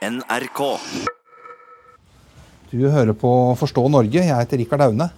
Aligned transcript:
NRK. 0.00 0.60
Du 2.72 2.86
hører 2.88 3.12
på 3.12 3.30
Forstå 3.60 3.82
Norge. 3.92 4.16
Jeg 4.16 4.32
heter 4.32 4.56
Rikard 4.62 4.84
Aune. 4.86 5.10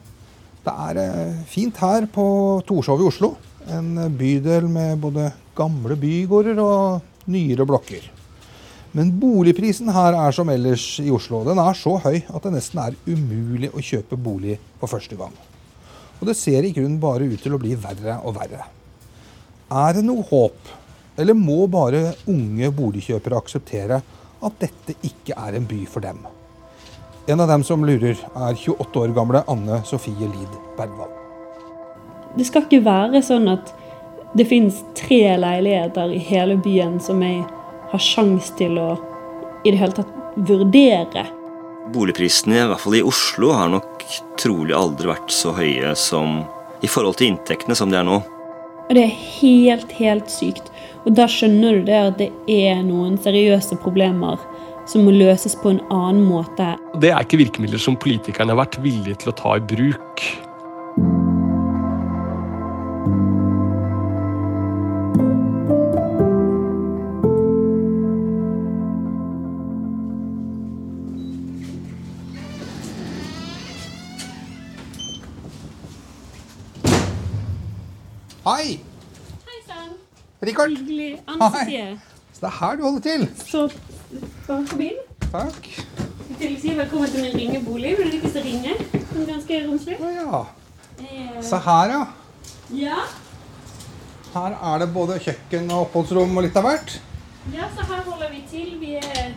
Det 0.65 0.73
er 0.87 0.99
eh, 0.99 1.37
fint 1.47 1.77
her 1.79 2.09
på 2.11 2.25
Torshov 2.67 2.99
i 2.99 3.07
Oslo. 3.07 3.29
En 3.71 3.95
bydel 4.19 4.67
med 4.67 4.99
både 4.99 5.29
gamle 5.55 5.95
bygårder 5.95 6.59
og 6.59 7.29
nyere 7.31 7.67
blokker. 7.69 8.09
Men 8.99 9.13
boligprisen 9.21 9.93
her 9.95 10.17
er 10.19 10.35
som 10.35 10.51
ellers 10.51 10.87
i 10.99 11.13
Oslo. 11.15 11.45
Den 11.47 11.61
er 11.63 11.79
så 11.79 11.95
høy 12.03 12.19
at 12.19 12.43
det 12.43 12.53
nesten 12.57 12.81
er 12.83 12.97
umulig 13.07 13.71
å 13.71 13.85
kjøpe 13.87 14.19
bolig 14.19 14.57
for 14.81 14.91
første 14.91 15.19
gang. 15.21 15.37
Og 16.19 16.27
det 16.27 16.35
ser 16.41 16.67
i 16.67 16.73
grunnen 16.75 16.99
bare 17.03 17.29
ut 17.31 17.39
til 17.45 17.55
å 17.55 17.61
bli 17.63 17.77
verre 17.79 18.19
og 18.27 18.35
verre. 18.41 18.67
Er 19.71 19.95
det 19.95 20.03
noe 20.09 20.27
håp, 20.27 20.75
eller 21.23 21.39
må 21.39 21.69
bare 21.71 22.17
unge 22.27 22.73
boligkjøpere 22.75 23.39
akseptere 23.39 24.01
at 24.43 24.63
dette 24.63 24.97
ikke 25.07 25.37
er 25.39 25.59
en 25.59 25.67
by 25.69 25.83
for 25.89 26.05
dem? 26.05 26.23
En 27.31 27.41
av 27.41 27.51
dem 27.51 27.63
som 27.63 27.85
lurer, 27.87 28.19
er 28.19 28.57
28 28.59 28.99
år 28.99 29.15
gamle 29.15 29.45
Anne 29.51 29.79
Sofie 29.87 30.27
Lid 30.27 30.57
Bergvall. 30.79 31.13
Det 32.35 32.49
skal 32.49 32.67
ikke 32.67 32.83
være 32.83 33.23
sånn 33.23 33.47
at 33.53 33.71
det 34.35 34.49
finnes 34.49 34.81
tre 34.99 35.37
leiligheter 35.39 36.11
i 36.17 36.19
hele 36.19 36.57
byen 36.65 36.97
som 37.05 37.21
jeg 37.23 37.45
har 37.93 38.03
sjanse 38.03 38.57
til 38.59 38.79
å 38.81 38.89
i 39.63 39.71
det 39.71 39.79
hele 39.79 39.95
tatt 39.95 40.11
vurdere. 40.49 41.27
Boligprisene, 41.93 42.57
i 42.57 42.69
hvert 42.71 42.83
fall 42.83 42.97
i 42.99 43.05
Oslo, 43.07 43.53
har 43.55 43.71
nok 43.71 44.03
trolig 44.41 44.75
aldri 44.75 45.13
vært 45.13 45.31
så 45.35 45.53
høye 45.55 45.93
som 45.99 46.41
i 46.83 46.91
forhold 46.91 47.21
til 47.21 47.31
inntektene 47.31 47.77
som 47.79 47.93
de 47.93 48.01
er 48.01 48.07
nå. 48.09 48.19
Og 48.89 48.97
det 48.97 49.05
er 49.07 49.21
helt, 49.39 49.93
helt 50.01 50.33
sykt. 50.33 50.72
Og 51.03 51.17
da 51.19 51.27
skjønner 51.31 51.81
du 51.81 51.89
det 51.89 51.99
at 51.99 52.21
det 52.21 52.31
er 52.47 52.83
noen 52.87 53.19
seriøse 53.21 53.79
problemer 53.83 54.41
som 54.91 55.07
må 55.07 55.15
løses 55.15 55.55
på 55.59 55.75
en 55.75 55.83
annen 55.95 56.25
måte. 56.27 56.73
Det 57.03 57.11
er 57.11 57.23
ikke 57.23 57.41
virkemidler 57.43 57.83
som 57.83 57.99
politikerne 57.99 58.55
har 58.55 58.63
vært 58.65 58.81
villige 58.83 59.23
til 59.23 59.33
å 59.33 59.37
ta 59.39 59.57
i 59.59 59.67
bruk. 59.73 60.25
Hyggelig. 81.27 81.43
Anne 81.43 81.51
Hei. 81.51 81.65
Sofie. 81.65 82.01
Så 82.33 82.41
det 82.41 82.49
er 82.49 82.57
her 82.61 82.77
du 82.77 82.83
holder 82.83 83.01
til. 83.01 83.29
Så 83.47 83.69
bare 84.47 84.67
kom 84.67 84.81
inn. 84.81 84.99
Takk. 85.33 85.69
Jeg 86.41 86.49
vil 86.51 86.57
si 86.61 86.73
velkommen 86.77 87.09
til 87.13 87.23
min 87.23 87.37
ringebolig. 87.39 87.93
Vil 87.99 88.11
du 88.13 88.17
ikke 88.19 88.33
så 88.33 88.43
ringe? 88.45 88.75
Den 88.93 89.23
er 89.23 89.29
ganske 89.33 89.61
romslig. 89.69 89.99
Å 90.01 90.11
ja. 90.17 90.43
Eh, 91.03 91.43
Se 91.43 91.57
her, 91.67 91.93
ja. 91.93 92.03
Ja. 92.73 92.99
Her 94.33 94.57
er 94.73 94.79
det 94.83 94.91
både 94.95 95.19
kjøkken 95.21 95.71
og 95.71 95.87
oppholdsrom 95.87 96.37
og 96.37 96.43
litt 96.47 96.57
av 96.57 96.65
hvert. 96.67 96.95
ja, 97.53 97.69
så 97.77 97.85
her 97.91 98.03
holder 98.07 98.31
vi 98.33 98.43
til. 98.51 98.75
Vi 98.81 98.95
er, 98.97 99.33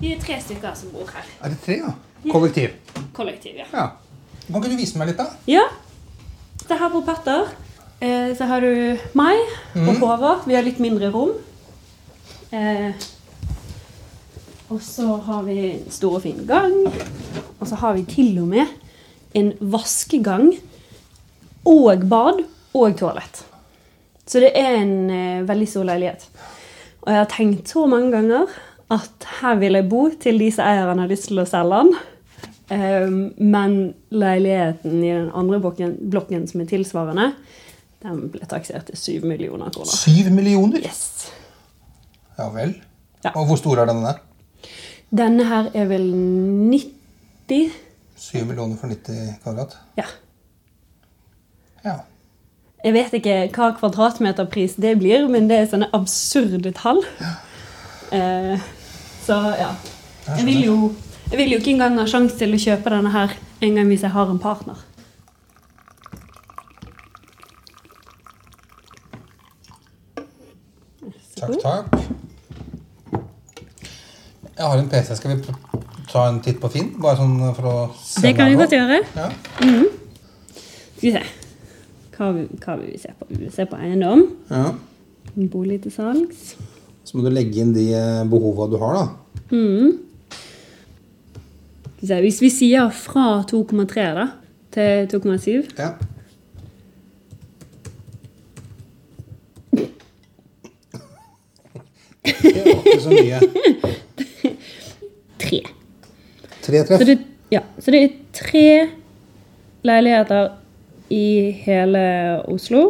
vi 0.00 0.12
er 0.14 0.20
tre 0.22 0.40
stykker 0.40 0.74
som 0.74 0.90
bor 0.94 1.08
her. 1.14 1.26
Er 1.42 1.48
det 1.54 1.60
tre, 1.64 1.76
ja? 1.84 1.92
Kollektiv. 2.32 2.70
Kollektiv, 3.16 3.56
ja. 3.60 3.66
Ja. 3.72 3.86
Kan 4.46 4.56
ikke 4.62 4.72
du 4.72 4.76
vise 4.80 4.98
meg 4.98 5.08
litt, 5.12 5.20
da? 5.20 5.28
Ja. 5.46 5.66
Det 6.66 6.78
her 6.78 6.88
bor 6.92 7.04
Petter. 7.06 7.52
Eh, 8.00 8.36
så 8.36 8.44
har 8.48 8.64
du 8.64 8.96
meg 9.12 9.40
og 9.76 9.98
Håvard. 10.00 10.46
Vi 10.48 10.54
har 10.56 10.64
litt 10.64 10.78
mindre 10.80 11.10
rom. 11.12 11.34
Eh, 12.48 12.96
og 14.72 14.80
så 14.80 15.18
har 15.26 15.44
vi 15.44 15.58
en 15.74 15.84
stor 15.92 16.16
og 16.16 16.24
fin 16.24 16.40
gang. 16.48 16.78
Og 17.58 17.68
så 17.68 17.76
har 17.82 17.98
vi 17.98 18.06
til 18.08 18.38
og 18.40 18.48
med 18.54 18.72
en 19.36 19.52
vaskegang 19.60 20.48
og 21.68 22.08
bad 22.08 22.40
og 22.72 22.96
toalett. 22.96 23.44
Så 24.24 24.40
det 24.40 24.54
er 24.56 24.80
en 24.80 24.96
eh, 25.12 25.44
veldig 25.44 25.68
stor 25.68 25.84
leilighet. 25.92 26.24
Og 27.04 27.12
jeg 27.12 27.20
har 27.20 27.30
tenkt 27.36 27.68
så 27.68 27.84
mange 27.90 28.14
ganger 28.16 28.48
at 28.90 29.30
her 29.42 29.60
vil 29.60 29.76
jeg 29.76 29.90
bo 29.92 30.06
til 30.22 30.40
disse 30.40 30.64
eierne 30.64 31.04
har 31.04 31.12
lyst 31.12 31.28
til 31.28 31.44
å 31.44 31.48
selge 31.48 31.84
den. 31.84 31.96
Eh, 32.72 33.08
men 33.44 33.80
leiligheten 34.08 35.02
i 35.04 35.12
den 35.12 35.32
andre 35.36 35.60
blokken, 35.60 35.98
blokken 36.10 36.48
som 36.48 36.64
er 36.64 36.72
tilsvarende, 36.72 37.34
den 38.00 38.30
ble 38.32 38.46
taksert 38.48 38.88
til 38.88 38.96
7 38.96 39.26
millioner 39.28 39.72
kroner. 39.74 39.92
Syv 39.92 40.30
millioner? 40.32 40.80
Yes. 40.80 41.30
Ja 42.38 42.48
vel. 42.54 42.74
Ja. 43.24 43.34
Og 43.34 43.50
hvor 43.50 43.60
stor 43.60 43.82
er 43.82 43.90
denne? 43.90 44.14
Denne 45.10 45.44
her 45.44 45.68
er 45.74 45.88
vel 45.90 46.06
90 46.70 47.74
Syv 48.20 48.46
millioner 48.46 48.76
for 48.80 48.92
90 48.92 49.40
kvadrat? 49.42 49.76
Ja. 49.98 50.06
Ja. 51.84 51.96
Jeg 52.84 52.96
vet 52.96 53.14
ikke 53.16 53.36
hva 53.52 53.70
kvadratmeterpris 53.76 54.76
det 54.80 54.94
blir, 55.00 55.26
men 55.28 55.48
det 55.48 55.56
er 55.56 55.70
sånne 55.72 55.88
absurde 55.96 56.72
tall. 56.76 57.00
Eh, 58.10 58.60
så 59.24 59.36
ja. 59.58 59.70
Jeg 60.36 60.46
vil, 60.46 60.60
jo, 60.64 60.76
jeg 61.30 61.40
vil 61.40 61.52
jo 61.54 61.58
ikke 61.60 61.74
engang 61.74 61.98
ha 62.00 62.06
sjanse 62.08 62.38
til 62.40 62.54
å 62.56 62.60
kjøpe 62.60 62.92
denne 62.92 63.12
her 63.12 63.34
en 63.60 63.76
gang 63.76 63.88
hvis 63.90 64.04
jeg 64.06 64.14
har 64.14 64.32
en 64.32 64.40
partner. 64.40 64.80
Takk, 71.40 71.56
takk. 71.62 71.86
Jeg 74.56 74.66
har 74.66 74.76
en 74.78 74.88
PC. 74.92 75.14
Skal 75.16 75.32
vi 75.36 75.54
ta 76.10 76.26
en 76.28 76.40
titt 76.44 76.58
på 76.60 76.68
Finn? 76.72 76.90
Bare 77.00 77.16
sånn 77.16 77.38
for 77.56 77.68
å 77.70 77.74
se 77.96 78.20
Det 78.26 78.34
kan 78.36 78.50
vi 78.50 78.58
godt 78.60 78.74
gjøre. 78.76 78.98
Ja. 79.16 79.30
Skal 79.56 81.06
vi 81.06 81.12
se. 81.14 81.22
Hva 82.16 82.28
vi, 82.36 82.44
hva 82.60 82.74
vil 82.76 82.90
vi 82.92 82.98
se 83.00 83.14
på? 83.16 83.28
Vi 83.30 83.38
vil 83.46 83.54
se 83.54 83.64
på 83.70 83.78
eiendom. 83.80 84.26
ja. 84.52 84.66
En 85.38 85.46
bolig 85.48 85.76
til 85.84 85.92
salgs. 85.94 86.54
Så 87.06 87.16
må 87.16 87.22
du 87.22 87.30
legge 87.30 87.60
inn 87.62 87.70
de 87.72 87.84
eh, 87.94 88.24
behova 88.28 88.66
du 88.68 88.76
har, 88.82 88.96
da. 88.98 89.04
Mm. 89.54 89.92
Hvis 92.00 92.40
vi 92.42 92.50
sier 92.50 92.90
fra 92.96 93.44
2,3 93.46 94.06
da, 94.16 94.26
til 94.74 95.06
2,7 95.12 95.78
Ja. 95.78 95.92
Det 102.42 102.62
var 102.64 102.80
ikke 102.86 103.02
så 103.02 103.10
mye. 103.10 103.40
tre. 105.40 105.60
Tre 106.62 106.80
Så 106.82 106.86
treff. 106.88 107.06
det, 107.06 107.18
ja, 107.52 107.60
så 107.78 107.90
det 107.94 108.02
er 108.02 108.16
tre 108.36 108.64
leiligheter 109.86 110.50
i 111.10 111.50
hele 111.64 112.02
Oslo 112.48 112.82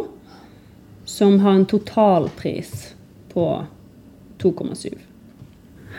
som 1.09 1.39
har 1.43 1.55
en 1.57 1.65
totalpris 1.65 2.93
på 3.33 3.45
2,7. 4.43 4.91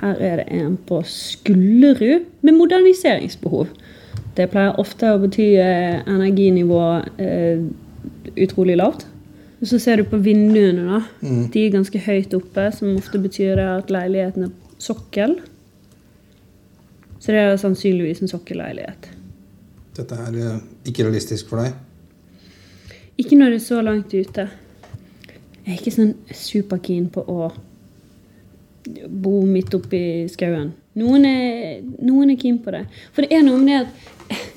Her 0.01 0.19
er 0.21 0.37
det 0.43 0.47
en 0.51 0.77
på 0.89 1.03
Skullerud 1.07 2.25
med 2.43 2.53
moderniseringsbehov. 2.59 3.69
Det 4.37 4.49
pleier 4.51 4.79
ofte 4.81 5.11
å 5.13 5.19
bety 5.21 5.51
eh, 5.61 5.99
energinivå 6.09 6.81
eh, 7.21 7.61
utrolig 8.41 8.79
lavt. 8.81 9.07
Og 9.63 9.69
så 9.71 9.79
ser 9.79 10.01
du 10.01 10.09
på 10.11 10.19
vinduene, 10.19 10.83
da. 10.89 10.99
De 11.55 11.61
er 11.63 11.71
ganske 11.71 12.01
høyt 12.03 12.35
oppe, 12.35 12.67
som 12.75 12.97
ofte 12.99 13.21
betyr 13.23 13.61
at 13.63 13.93
leiligheten 13.95 14.49
er 14.49 14.79
sokkel. 14.83 15.37
Så 17.23 17.31
det 17.31 17.39
er 17.39 17.61
sannsynligvis 17.63 18.25
en 18.25 18.33
sokkelleilighet. 18.33 19.07
Dette 19.95 20.19
er 20.19 20.59
ikke 20.89 21.07
realistisk 21.07 21.53
for 21.53 21.63
deg. 21.63 21.77
Ikke 23.23 23.39
når 23.39 23.55
det 23.55 23.61
er 23.61 23.67
så 23.69 23.81
langt 23.87 24.11
ute. 24.11 24.49
Jeg 25.63 25.71
er 25.71 25.79
ikke 25.79 25.95
sånn 25.95 26.15
superkeen 26.35 27.07
på 27.15 27.23
å 27.23 27.53
bo 29.07 29.37
midt 29.47 29.77
oppi 29.79 30.27
skauen. 30.33 30.73
Noen 30.99 31.29
er, 31.29 31.85
noen 32.03 32.35
er 32.35 32.41
keen 32.41 32.59
på 32.65 32.75
det. 32.75 32.83
For 33.15 33.23
det 33.23 33.39
er 33.39 33.47
noe 33.47 33.63
med 33.63 33.79
det 33.79 33.85
at 33.87 34.49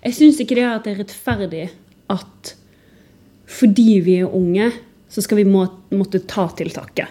Jeg 0.00 0.16
syns 0.16 0.38
ikke 0.40 0.56
det 0.56 0.64
at 0.64 0.86
det 0.86 0.94
er 0.94 1.00
rettferdig 1.02 1.66
at 2.12 2.54
fordi 3.60 4.00
vi 4.04 4.20
er 4.22 4.36
unge, 4.36 4.70
så 5.10 5.22
skal 5.24 5.42
vi 5.42 5.48
må, 5.48 5.66
måtte 5.92 6.22
ta 6.28 6.46
til 6.56 6.70
takke. 6.72 7.06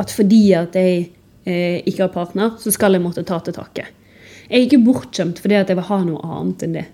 At 0.00 0.12
fordi 0.14 0.44
at 0.56 0.76
jeg 0.78 1.10
eh, 1.44 1.82
ikke 1.84 2.06
har 2.06 2.14
partner, 2.14 2.54
så 2.62 2.72
skal 2.72 2.96
jeg 2.96 3.04
måtte 3.04 3.24
ta 3.28 3.40
til 3.44 3.56
takke. 3.56 3.88
Jeg 4.48 4.58
er 4.58 4.66
ikke 4.66 4.84
bortskjemt 4.84 5.40
fordi 5.42 5.56
at 5.58 5.70
jeg 5.70 5.78
vil 5.78 5.88
ha 5.88 5.98
noe 6.04 6.20
annet 6.36 6.64
enn 6.66 6.76
det. 6.76 6.86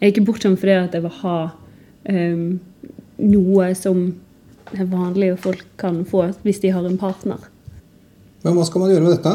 Jeg 0.00 0.08
er 0.08 0.12
ikke 0.12 0.26
bortskjemt 0.26 0.58
fordi 0.58 0.74
at 0.74 0.94
jeg 0.96 1.04
vil 1.04 1.16
ha 1.20 1.36
ehm, 2.10 2.46
noe 3.22 3.68
som 3.78 4.04
vanlige 4.72 5.36
folk 5.38 5.64
kan 5.78 6.00
få 6.08 6.24
hvis 6.42 6.62
de 6.64 6.72
har 6.74 6.86
en 6.88 6.98
partner. 6.98 7.38
Men 8.42 8.56
hva 8.56 8.64
skal 8.66 8.82
man 8.82 8.90
gjøre 8.90 9.06
med 9.06 9.14
dette? 9.14 9.34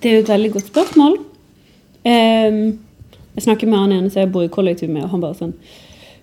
Det 0.00 0.08
er 0.08 0.14
jo 0.16 0.24
et 0.24 0.32
veldig 0.32 0.52
godt 0.54 0.70
spørsmål. 0.70 1.18
Ehm, 2.08 2.78
jeg 3.36 3.44
snakker 3.46 3.68
med 3.70 3.78
han 3.82 3.92
ene 3.94 4.10
som 4.10 4.22
jeg 4.24 4.32
bor 4.34 4.46
i 4.46 4.52
kollektiv 4.52 4.90
med, 4.90 5.04
og 5.06 5.12
han 5.14 5.22
bare 5.24 5.38
sånn 5.38 5.54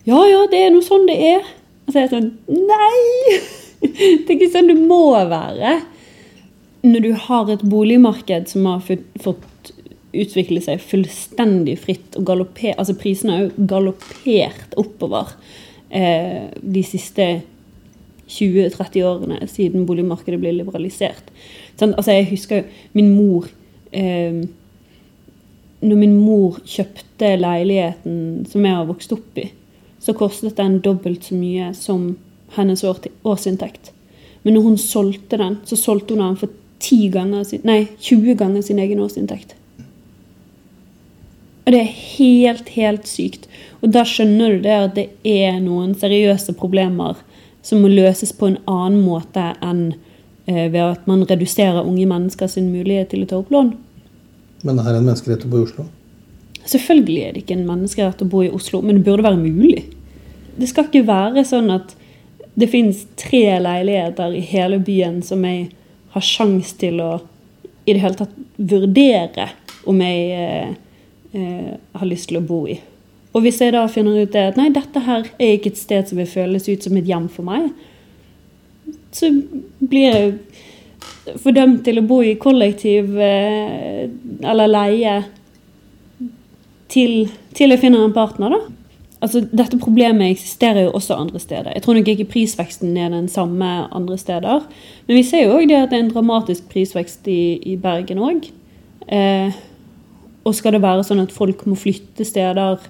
Ja, 0.07 0.19
ja, 0.27 0.41
det 0.51 0.59
er 0.65 0.71
nå 0.73 0.81
sånn 0.83 1.05
det 1.07 1.15
er. 1.29 1.45
Og 1.85 1.93
så 1.93 1.99
er 2.01 2.07
jeg 2.07 2.13
sånn 2.17 2.31
Nei! 2.49 3.39
Det 3.83 4.29
er 4.31 4.37
ikke 4.37 4.51
sånn 4.53 4.69
det 4.71 4.77
må 4.79 5.11
være. 5.27 5.73
Når 6.87 7.01
du 7.03 7.09
har 7.25 7.49
et 7.51 7.65
boligmarked 7.67 8.47
som 8.51 8.65
har 8.69 8.79
fått- 8.87 9.71
utvikle 10.13 10.61
seg 10.63 10.79
fullstendig 10.83 11.73
fritt, 11.81 12.15
og 12.19 12.23
galopper, 12.29 12.75
altså 12.77 12.93
prisene 12.99 13.33
har 13.33 13.43
jo 13.47 13.65
galoppert 13.67 14.75
oppover 14.79 15.33
eh, 15.89 16.51
de 16.61 16.83
siste 16.85 17.25
20-30 18.29 19.03
årene 19.09 19.39
siden 19.51 19.87
boligmarkedet 19.89 20.39
ble 20.41 20.53
liberalisert. 20.59 21.31
Sånn, 21.79 21.95
altså 21.97 22.15
jeg 22.15 22.29
husker 22.31 22.61
jo 22.61 22.67
min 22.97 23.11
mor 23.17 23.49
eh, 23.91 24.43
Når 25.83 25.99
min 25.99 26.15
mor 26.15 26.59
kjøpte 26.63 27.33
leiligheten 27.41 28.45
som 28.49 28.65
jeg 28.65 28.77
har 28.77 28.87
vokst 28.87 29.11
opp 29.15 29.39
i, 29.41 29.49
så 30.03 30.15
kostet 30.15 30.57
den 30.59 30.79
dobbelt 30.83 31.27
så 31.27 31.35
mye 31.35 31.71
som 31.75 32.13
hennes 32.55 32.83
år, 32.87 33.03
årsinntekt. 33.27 33.91
Men 34.43 34.57
når 34.57 34.65
hun 34.67 34.77
solgte 34.79 35.39
den, 35.39 35.57
så 35.67 35.79
solgte 35.79 36.15
hun 36.15 36.23
den 36.23 36.39
for 36.39 36.51
10 36.83 37.09
ganger 37.13 37.43
sin, 37.47 37.63
nei, 37.67 37.85
20 37.99 38.35
ganger 38.39 38.63
sin 38.65 38.79
egen 38.83 38.99
årsinntekt. 39.03 39.55
Og 41.63 41.71
det 41.71 41.79
er 41.79 41.93
helt, 42.17 42.73
helt 42.75 43.07
sykt. 43.07 43.47
Og 43.81 43.93
da 43.95 44.03
skjønner 44.07 44.57
du 44.57 44.65
det 44.65 44.73
at 44.75 44.97
det 44.97 45.07
er 45.23 45.61
noen 45.63 45.93
seriøse 45.95 46.55
problemer 46.59 47.19
som 47.63 47.79
må 47.79 47.91
løses 47.91 48.33
på 48.35 48.49
en 48.49 48.59
annen 48.67 48.99
måte 49.05 49.53
enn 49.63 49.93
eh, 50.45 50.67
ved 50.67 50.81
at 50.83 51.07
man 51.07 51.23
reduserer 51.29 51.85
unge 51.87 52.05
mennesker 52.09 52.51
sin 52.51 52.67
mulighet 52.73 53.13
til 53.13 53.23
å 53.23 53.29
ta 53.29 53.39
opp 53.39 53.53
lån. 53.55 53.71
Men 54.63 54.79
det 54.79 54.87
er 54.87 54.97
en 54.97 55.05
menneskerett 55.05 55.45
å 55.45 55.51
bo 55.51 55.59
i 55.61 55.67
Oslo. 55.67 55.85
Selvfølgelig 56.63 57.23
er 57.23 57.35
det 57.35 57.43
ikke 57.43 57.57
en 57.57 57.67
menneskerett 57.67 58.23
å 58.23 58.29
bo 58.31 58.43
i 58.45 58.51
Oslo, 58.53 58.79
men 58.81 58.99
det 58.99 59.05
burde 59.07 59.25
være 59.25 59.41
mulig. 59.41 59.83
Det 60.55 60.69
skal 60.69 60.87
ikke 60.87 61.05
være 61.07 61.43
sånn 61.47 61.71
at 61.73 61.95
det 62.53 62.69
finnes 62.71 63.03
tre 63.19 63.57
leiligheter 63.59 64.35
i 64.37 64.43
hele 64.45 64.79
byen 64.83 65.21
som 65.25 65.43
jeg 65.47 65.67
har 66.13 66.25
sjans 66.25 66.75
til 66.79 67.01
å 67.01 67.11
i 67.83 67.91
det 67.91 67.99
hele 67.99 68.15
tatt 68.15 68.35
vurdere 68.55 69.49
om 69.89 69.99
jeg 69.99 70.27
eh, 70.39 70.75
eh, 71.35 71.71
har 71.97 72.07
lyst 72.07 72.29
til 72.31 72.39
å 72.39 72.45
bo 72.47 72.61
i. 72.71 72.77
Og 73.33 73.43
hvis 73.43 73.59
jeg 73.59 73.73
da 73.73 73.81
finner 73.91 74.21
ut 74.23 74.31
det 74.31 74.45
at 74.51 74.59
nei, 74.59 74.69
dette 74.71 75.01
her 75.03 75.25
er 75.41 75.55
ikke 75.55 75.73
et 75.73 75.81
sted 75.81 76.07
som 76.07 76.21
vil 76.21 76.29
føles 76.29 76.69
ut 76.69 76.85
som 76.85 76.95
et 76.99 77.09
hjem 77.09 77.25
for 77.33 77.47
meg, 77.47 77.71
så 79.13 79.29
blir 79.81 80.05
jeg 80.05 80.31
fordømt 81.43 81.83
til 81.85 82.01
å 82.01 82.05
bo 82.07 82.19
i 82.25 82.35
kollektiv 82.41 83.15
eh, 83.21 84.05
eller 84.43 84.71
leie 84.71 85.17
til, 86.93 87.27
til 87.55 87.73
jeg 87.73 87.81
finner 87.81 88.05
en 88.05 88.15
partner, 88.15 88.53
da. 88.53 88.61
Altså, 89.23 89.39
dette 89.55 89.79
problemet 89.79 90.33
eksisterer 90.33 90.83
jo 90.83 90.97
også 90.97 91.15
andre 91.15 91.39
steder. 91.39 91.71
Jeg 91.71 91.85
tror 91.85 91.95
nok 91.95 92.09
ikke 92.11 92.27
prisveksten 92.33 92.97
er 92.99 93.13
den 93.13 93.29
samme 93.31 93.69
andre 93.95 94.17
steder. 94.19 94.65
Men 95.07 95.15
vi 95.15 95.23
ser 95.23 95.45
jo 95.45 95.53
òg 95.55 95.69
det 95.71 95.77
at 95.79 95.93
det 95.93 95.99
er 95.99 96.03
en 96.03 96.11
dramatisk 96.11 96.67
prisvekst 96.73 97.29
i, 97.31 97.43
i 97.71 97.77
Bergen 97.79 98.19
òg. 98.19 98.49
Eh, 99.07 99.55
og 100.43 100.57
skal 100.57 100.75
det 100.75 100.83
være 100.83 101.05
sånn 101.07 101.23
at 101.23 101.31
folk 101.31 101.63
må 101.71 101.77
flytte 101.79 102.27
steder 102.27 102.83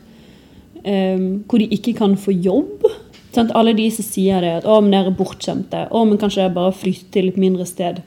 eh, 0.82 1.22
hvor 1.46 1.62
de 1.62 1.70
ikke 1.78 1.94
kan 2.02 2.18
få 2.18 2.34
jobb? 2.34 2.88
Sånn, 3.34 3.54
Alle 3.54 3.76
de 3.78 3.86
som 3.94 4.06
sier 4.06 4.42
det, 4.42 4.56
at 4.64 4.66
å, 4.66 4.80
men 4.82 4.94
dere 4.94 5.14
er 5.14 5.20
bortskjemte. 5.20 5.86
Å, 5.94 6.02
men 6.06 6.18
kanskje 6.22 6.48
dere 6.48 6.58
bare 6.58 6.74
flytter 6.82 7.14
til 7.14 7.30
et 7.30 7.40
mindre 7.46 7.70
sted. 7.70 8.02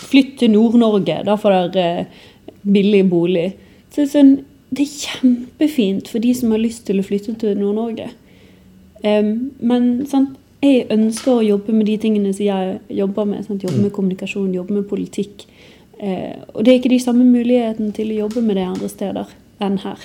Flytt 0.00 0.38
til 0.40 0.54
Nord-Norge, 0.54 1.20
da 1.26 1.36
får 1.38 1.56
dere 1.74 2.04
eh, 2.04 2.20
billig 2.62 3.04
bolig. 3.10 3.48
Så 3.90 4.02
det 4.02 4.06
er 4.06 4.12
sånn, 4.14 4.34
det 4.70 4.86
er 4.86 4.94
kjempefint 4.94 6.10
for 6.10 6.22
de 6.22 6.34
som 6.36 6.52
har 6.54 6.62
lyst 6.62 6.86
til 6.88 7.00
å 7.00 7.06
flytte 7.06 7.36
til 7.40 7.58
Nord-Norge. 7.58 8.10
Um, 9.00 9.50
men 9.64 9.90
sant, 10.08 10.36
jeg 10.60 10.84
ønsker 10.92 11.38
å 11.38 11.44
jobbe 11.44 11.72
med 11.72 11.88
de 11.88 11.96
tingene 12.00 12.34
som 12.36 12.44
jeg 12.44 12.78
jobber 12.92 13.28
med. 13.28 13.46
Sant? 13.46 13.64
Jobbe 13.64 13.80
med 13.80 13.94
kommunikasjon, 13.96 14.52
jobbe 14.54 14.76
med 14.76 14.88
politikk. 14.90 15.46
Uh, 16.00 16.36
og 16.54 16.64
det 16.64 16.72
er 16.72 16.80
ikke 16.80 16.92
de 16.92 17.00
samme 17.02 17.24
mulighetene 17.28 17.92
til 17.96 18.12
å 18.12 18.22
jobbe 18.26 18.44
med 18.44 18.60
det 18.60 18.68
andre 18.68 18.90
steder 18.92 19.32
enn 19.64 19.80
her. 19.84 20.04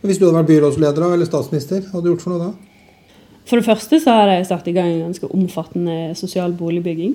Men 0.00 0.10
Hvis 0.10 0.20
du 0.20 0.26
hadde 0.26 0.38
vært 0.38 0.50
byrådsleder 0.52 1.12
eller 1.12 1.28
statsminister, 1.28 1.82
hva 1.82 1.98
hadde 1.98 2.06
du 2.06 2.12
gjort 2.12 2.24
for 2.24 2.34
noe 2.34 2.48
da? 2.48 2.66
For 3.46 3.58
det 3.58 3.66
første 3.68 4.00
så 4.02 4.14
hadde 4.20 4.40
jeg 4.40 4.48
satt 4.48 4.68
i 4.70 4.74
gang 4.74 4.90
en 4.90 5.06
ganske 5.08 5.30
omfattende 5.34 6.14
sosial 6.18 6.54
boligbygging. 6.58 7.14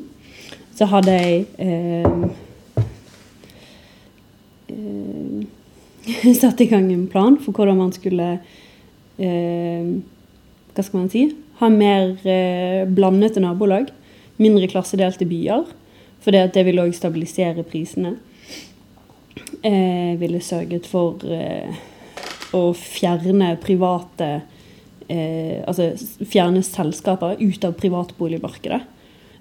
Så 0.75 0.87
hadde 0.89 1.13
jeg 1.13 1.45
eh, 1.61 2.05
eh, 4.71 6.33
satt 6.41 6.61
i 6.63 6.69
gang 6.71 6.87
en 6.93 7.07
plan 7.11 7.37
for 7.41 7.55
hvordan 7.55 7.79
man 7.81 7.91
skulle 7.95 8.31
eh, 9.19 9.91
Hva 10.71 10.85
skal 10.85 11.01
man 11.01 11.11
si? 11.11 11.27
Ha 11.59 11.69
mer 11.69 12.15
eh, 12.25 12.87
blandede 12.89 13.43
nabolag. 13.43 13.91
Mindre 14.41 14.69
klassedelte 14.71 15.27
byer. 15.29 15.67
For 16.23 16.33
det, 16.33 16.53
det 16.55 16.63
ville 16.65 16.81
òg 16.87 16.95
stabilisere 16.95 17.65
prisene. 17.67 18.15
Eh, 19.61 20.15
ville 20.21 20.41
sørget 20.41 20.87
for 20.89 21.21
eh, 21.27 21.75
å 22.57 22.71
fjerne 22.77 23.55
private 23.61 24.33
altså 25.11 25.89
fjerne 26.23 26.61
selskaper 26.63 27.33
ut 27.41 27.65
av 27.67 27.73
privatboligmarkedet. 27.75 28.77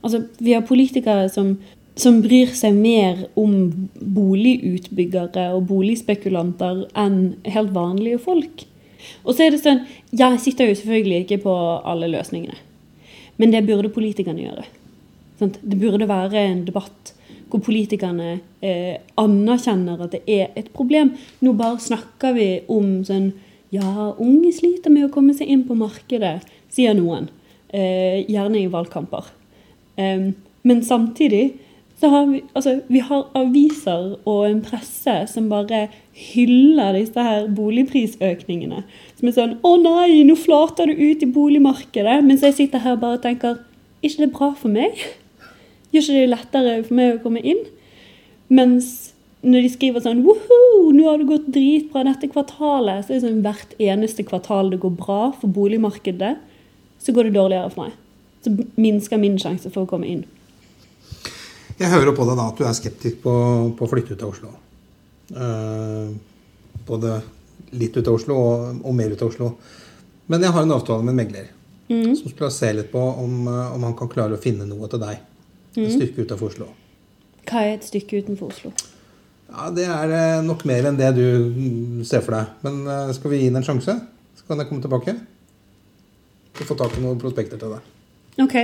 Altså, 0.01 0.25
vi 0.39 0.55
har 0.57 0.67
politikere 0.67 1.29
som, 1.33 1.55
som 1.99 2.21
bryr 2.25 2.55
seg 2.57 2.77
mer 2.79 3.27
om 3.39 3.55
boligutbyggere 4.01 5.51
og 5.57 5.69
boligspekulanter 5.69 6.87
enn 6.99 7.21
helt 7.45 7.73
vanlige 7.77 8.21
folk. 8.25 8.67
Og 9.25 9.35
så 9.35 9.47
er 9.47 9.55
det 9.55 9.63
sånn, 9.63 9.87
Jeg 10.13 10.41
sitter 10.43 10.69
jo 10.69 10.77
selvfølgelig 10.77 11.25
ikke 11.25 11.43
på 11.45 11.55
alle 11.87 12.09
løsningene, 12.11 12.59
men 13.39 13.53
det 13.53 13.65
burde 13.69 13.93
politikerne 13.93 14.45
gjøre. 14.45 14.67
Det 15.41 15.79
burde 15.81 16.09
være 16.09 16.43
en 16.51 16.65
debatt 16.67 17.15
hvor 17.51 17.63
politikerne 17.65 18.39
eh, 18.63 19.01
anerkjenner 19.19 20.05
at 20.05 20.15
det 20.15 20.21
er 20.31 20.51
et 20.59 20.71
problem. 20.75 21.15
Nå 21.43 21.55
bare 21.59 21.81
snakker 21.83 22.37
vi 22.37 22.51
om 22.71 23.01
sånn 23.07 23.33
Ja, 23.71 24.11
unge 24.19 24.51
sliter 24.51 24.91
med 24.91 25.07
å 25.07 25.13
komme 25.15 25.31
seg 25.39 25.47
inn 25.47 25.61
på 25.63 25.77
markedet, 25.79 26.41
sier 26.75 26.95
noen. 26.99 27.29
Eh, 27.71 28.27
gjerne 28.27 28.59
i 28.59 28.71
valgkamper. 28.71 29.29
Em, 30.01 30.31
men 30.67 30.83
samtidig 30.85 31.53
så 32.01 32.09
har 32.09 32.27
vi, 32.31 32.43
altså, 32.57 32.79
vi 32.89 33.03
har 33.05 33.27
aviser 33.37 34.15
og 34.25 34.45
en 34.49 34.63
presse 34.65 35.17
som 35.29 35.51
bare 35.51 35.83
hyller 36.17 36.97
disse 36.97 37.25
her 37.25 37.49
boligprisøkningene. 37.57 38.85
Som 39.19 39.29
er 39.29 39.37
sånn 39.37 39.57
'Å 39.61 39.73
nei, 39.83 40.23
nå 40.25 40.37
flater 40.37 40.89
det 40.89 40.97
ut 40.97 41.23
i 41.23 41.33
boligmarkedet.' 41.33 42.25
Mens 42.25 42.41
jeg 42.41 42.55
sitter 42.55 42.79
her 42.79 42.97
og 42.97 43.01
bare 43.01 43.19
tenker 43.19 43.59
'ikke 44.03 44.25
det 44.25 44.33
bra 44.33 44.55
for 44.55 44.69
meg?' 44.69 44.97
Gjør 45.93 46.03
ikke 46.03 46.21
det 46.21 46.31
lettere 46.31 46.85
for 46.87 46.95
meg 46.95 47.15
å 47.15 47.23
komme 47.23 47.41
inn? 47.43 47.65
Mens 48.49 49.13
når 49.43 49.65
de 49.65 49.71
skriver 49.73 50.03
sånn 50.05 50.23
Woho, 50.23 50.93
nå 50.93 51.07
har 51.09 51.19
det 51.19 51.29
gått 51.31 51.49
dritbra 51.53 52.05
dette 52.05 52.29
kvartalet, 52.29 53.05
så 53.05 53.11
er 53.11 53.21
det 53.21 53.25
sånn 53.25 53.43
hvert 53.43 53.75
eneste 53.79 54.25
kvartal 54.29 54.71
det 54.71 54.81
går 54.81 54.97
bra 54.99 55.33
for 55.33 55.49
boligmarkedet, 55.49 56.37
så 57.01 57.13
går 57.13 57.29
det 57.29 57.35
dårligere 57.39 57.71
for 57.73 57.87
meg. 57.87 57.93
Så 58.45 58.53
minsker 58.81 59.21
min 59.21 59.39
sjanse 59.41 59.73
for 59.73 59.85
å 59.85 59.91
komme 59.91 60.09
inn. 60.09 60.25
Jeg 61.81 61.93
hører 61.93 62.13
på 62.17 62.27
deg 62.29 62.37
da 62.37 62.49
at 62.51 62.59
du 62.59 62.67
er 62.69 62.77
skeptisk 62.77 63.23
på, 63.25 63.35
på 63.77 63.87
å 63.87 63.89
flytte 63.89 64.17
ut 64.17 64.25
av 64.25 64.35
Oslo. 64.35 64.51
Uh, 65.31 66.11
både 66.89 67.21
litt 67.77 67.97
ut 67.97 68.09
av 68.09 68.19
Oslo 68.19 68.37
og, 68.37 68.83
og 68.85 68.97
mer 68.97 69.15
ut 69.15 69.23
av 69.23 69.31
Oslo. 69.31 69.55
Men 70.31 70.45
jeg 70.45 70.55
har 70.55 70.67
en 70.67 70.77
avtale 70.77 71.07
med 71.07 71.15
en 71.15 71.21
megler 71.23 71.49
som 71.91 72.31
skal 72.31 72.53
se 72.55 72.69
litt 72.77 72.93
på 72.93 73.01
om, 73.01 73.49
eh, 73.51 73.73
om 73.75 73.83
han 73.83 73.97
kan 73.99 74.11
klare 74.11 74.37
å 74.37 74.41
finne 74.43 74.67
noe 74.69 74.87
til 74.91 75.01
deg. 75.03 75.19
Et 75.75 75.91
stykke 75.91 76.23
utenfor 76.23 76.53
Oslo. 76.53 76.69
Hva 77.51 77.65
er 77.67 77.79
et 77.79 77.87
stykke 77.87 78.21
utenfor 78.23 78.53
Oslo? 78.53 78.71
Ja, 79.51 79.71
Det 79.75 79.87
er 79.91 80.15
eh, 80.15 80.43
nok 80.47 80.63
mer 80.71 80.87
enn 80.87 80.99
det 80.99 81.11
du 81.17 81.25
mm, 81.51 82.05
ser 82.07 82.23
for 82.23 82.37
deg. 82.39 82.53
Men 82.63 83.15
skal 83.17 83.33
vi 83.33 83.41
gi 83.43 83.49
den 83.51 83.59
en 83.63 83.67
sjanse? 83.67 83.97
Så 84.39 84.47
kan 84.47 84.63
jeg 84.63 84.71
komme 84.71 84.85
tilbake. 84.85 85.17
Og 86.61 86.67
få 86.69 86.79
tak 86.79 86.95
i 86.95 87.03
noen 87.03 87.19
prospekter 87.19 87.59
til 87.59 87.75
deg. 87.75 87.97
Ok. 88.39 88.55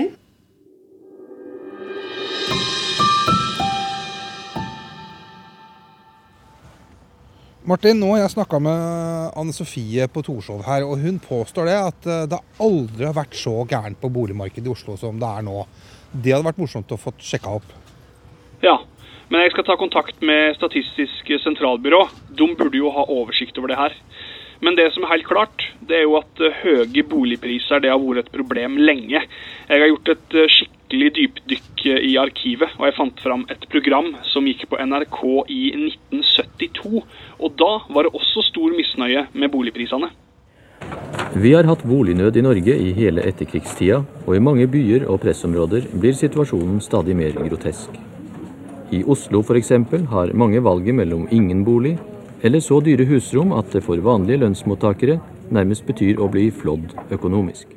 Martin, 7.66 7.98
nå 7.98 8.12
har 8.12 8.20
jeg 8.20 8.30
snakka 8.36 8.60
med 8.62 8.82
Anne 9.34 9.50
Sofie 9.50 10.04
på 10.06 10.22
Torshov 10.22 10.60
her, 10.68 10.84
og 10.86 11.00
hun 11.02 11.16
påstår 11.18 11.66
det 11.66 11.74
at 11.74 12.06
eh, 12.06 12.28
det 12.30 12.38
aldri 12.62 13.08
har 13.08 13.16
vært 13.16 13.34
så 13.34 13.64
gærent 13.66 13.98
på 13.98 14.10
boligmarkedet 14.14 14.68
i 14.68 14.70
Oslo 14.70 14.94
som 15.00 15.18
det 15.18 15.26
er 15.26 15.42
nå. 15.42 15.64
Det 16.12 16.30
hadde 16.30 16.46
vært 16.46 16.60
morsomt 16.62 16.94
å 16.94 17.00
få 17.00 17.10
sjekka 17.18 17.56
opp. 17.58 17.66
Ja, 18.62 18.76
men 19.32 19.42
jeg 19.42 19.56
skal 19.56 19.66
ta 19.66 19.74
kontakt 19.80 20.22
med 20.22 20.54
Statistisk 20.54 21.32
sentralbyrå. 21.42 22.04
De 22.38 22.46
burde 22.54 22.78
jo 22.78 22.92
ha 22.94 23.02
oversikt 23.10 23.58
over 23.58 23.74
det 23.74 23.80
her. 23.80 23.98
Men 24.60 24.76
det 24.78 24.88
som 24.94 25.04
er 25.04 25.16
helt 25.16 25.28
klart, 25.28 25.64
det 25.88 26.00
er 26.00 26.06
jo 26.06 26.16
at 26.20 26.40
eh, 26.40 26.62
høye 26.64 27.04
boligpriser 27.08 27.82
det 27.82 27.92
har 27.92 28.00
vært 28.00 28.26
et 28.26 28.32
problem 28.34 28.78
lenge. 28.80 29.20
Jeg 29.68 29.82
har 29.82 29.90
gjort 29.90 30.12
et 30.14 30.36
eh, 30.36 30.52
skikkelig 30.56 31.10
dypdykk 31.18 31.86
eh, 31.92 32.04
i 32.10 32.14
arkivet, 32.20 32.76
og 32.78 32.88
jeg 32.88 32.96
fant 32.96 33.24
fram 33.24 33.44
et 33.52 33.66
program 33.72 34.14
som 34.32 34.48
gikk 34.48 34.66
på 34.70 34.80
NRK 34.80 35.20
i 35.52 35.62
1972. 35.74 37.02
Og 37.40 37.58
da 37.60 37.72
var 37.92 38.08
det 38.08 38.14
også 38.16 38.46
stor 38.48 38.72
misnøye 38.76 39.26
med 39.34 39.52
boligprisene. 39.52 40.12
Vi 41.36 41.52
har 41.52 41.68
hatt 41.68 41.84
bolignød 41.84 42.36
i 42.36 42.44
Norge 42.44 42.74
i 42.80 42.92
hele 42.96 43.24
etterkrigstida, 43.28 44.02
og 44.24 44.36
i 44.36 44.42
mange 44.42 44.68
byer 44.70 45.06
og 45.10 45.20
pressområder 45.24 45.88
blir 45.92 46.16
situasjonen 46.16 46.80
stadig 46.84 47.16
mer 47.18 47.36
grotesk. 47.36 47.96
I 48.94 49.02
Oslo 49.04 49.42
f.eks. 49.42 49.72
har 50.12 50.32
mange 50.38 50.62
valget 50.62 50.94
mellom 50.94 51.26
ingen 51.34 51.64
bolig 51.66 51.96
eller 52.42 52.60
så 52.60 52.80
dyre 52.84 53.06
husrom 53.08 53.54
at 53.56 53.72
det 53.72 53.84
for 53.86 54.00
vanlige 54.04 54.42
lønnsmottakere 54.44 55.20
nærmest 55.54 55.86
betyr 55.88 56.20
å 56.20 56.28
bli 56.32 56.50
flådd 56.52 56.92
økonomisk. 57.14 57.76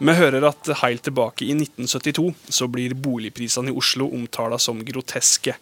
Vi 0.00 0.12
hører 0.16 0.46
at 0.48 0.68
helt 0.80 1.02
tilbake 1.04 1.44
i 1.44 1.52
1972 1.52 2.30
så 2.48 2.64
blir 2.72 2.94
boligprisene 2.96 3.68
i 3.68 3.74
Oslo 3.76 4.06
omtala 4.16 4.56
som 4.56 4.78
groteske. 4.80 5.52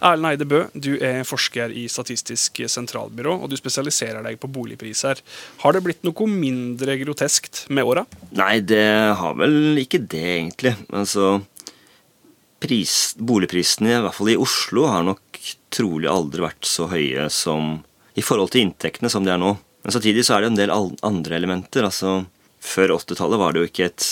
Erlend 0.00 0.30
Eide 0.30 0.46
Bø, 0.48 0.62
du 0.72 0.94
er 0.96 1.26
forsker 1.28 1.74
i 1.76 1.84
Statistisk 1.92 2.62
sentralbyrå, 2.72 3.34
og 3.44 3.52
du 3.52 3.58
spesialiserer 3.60 4.24
deg 4.24 4.40
på 4.40 4.48
boligpriser. 4.48 5.20
Har 5.60 5.76
det 5.76 5.84
blitt 5.84 6.08
noe 6.08 6.28
mindre 6.30 6.96
groteskt 7.02 7.66
med 7.68 7.84
åra? 7.84 8.06
Nei, 8.32 8.62
det 8.64 8.86
har 9.20 9.36
vel 9.36 9.76
ikke 9.84 10.00
det, 10.00 10.24
egentlig. 10.38 10.72
Altså, 10.88 11.42
pris, 12.62 13.14
boligprisene, 13.18 13.96
i 13.96 14.02
hvert 14.04 14.16
fall 14.16 14.30
i 14.32 14.38
Oslo, 14.40 14.86
har 14.90 15.04
nok 15.06 15.40
trolig 15.74 16.10
aldri 16.10 16.44
vært 16.44 16.68
så 16.68 16.86
høye 16.90 17.26
som 17.32 17.80
i 18.14 18.24
forhold 18.24 18.52
til 18.52 18.66
inntektene 18.66 19.10
som 19.10 19.26
de 19.26 19.32
er 19.34 19.40
nå. 19.40 19.56
Men 19.82 19.94
samtidig 19.94 20.24
så 20.26 20.36
er 20.36 20.44
det 20.44 20.52
en 20.52 20.60
del 20.60 20.72
andre 20.72 21.38
elementer. 21.38 21.88
altså 21.88 22.22
før 22.62 22.94
80-tallet 22.94 23.40
var 23.40 23.52
det 23.52 23.62
jo 23.62 23.68
ikke 23.70 23.88
et 23.90 24.08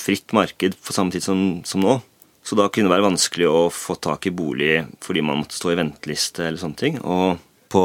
fritt 0.00 0.34
marked 0.36 0.76
på 0.84 0.94
samme 0.94 1.12
tid 1.14 1.24
som, 1.24 1.40
som, 1.64 1.84
nå. 1.84 1.98
Så 2.44 2.56
da 2.58 2.68
kunne 2.68 2.88
det 2.88 2.94
være 2.94 3.08
vanskelig 3.08 3.48
å 3.48 3.62
få 3.72 3.96
tak 4.00 4.28
i 4.28 4.34
bolig 4.34 4.82
fordi 5.04 5.24
man 5.24 5.42
måtte 5.42 5.56
stå 5.56 5.72
i 5.72 5.78
venteliste 5.80 6.44
eller 6.46 6.60
sånne 6.60 6.80
ting. 6.80 7.00
Og 7.00 7.40
på, 7.72 7.84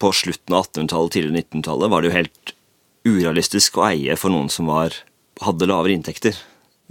på 0.00 0.12
slutten 0.16 0.56
av 0.56 0.66
1800-tallet, 0.66 1.16
tidligere 1.16 1.44
1900-tallet, 1.44 1.92
var 1.92 2.02
det 2.02 2.10
jo 2.10 2.18
helt 2.18 2.54
urealistisk 3.08 3.80
å 3.80 3.88
eie 3.88 4.16
for 4.20 4.32
noen 4.34 4.52
som 4.52 4.68
var, 4.70 4.96
hadde 5.42 5.68
lavere 5.68 5.96
inntekter. 5.96 6.36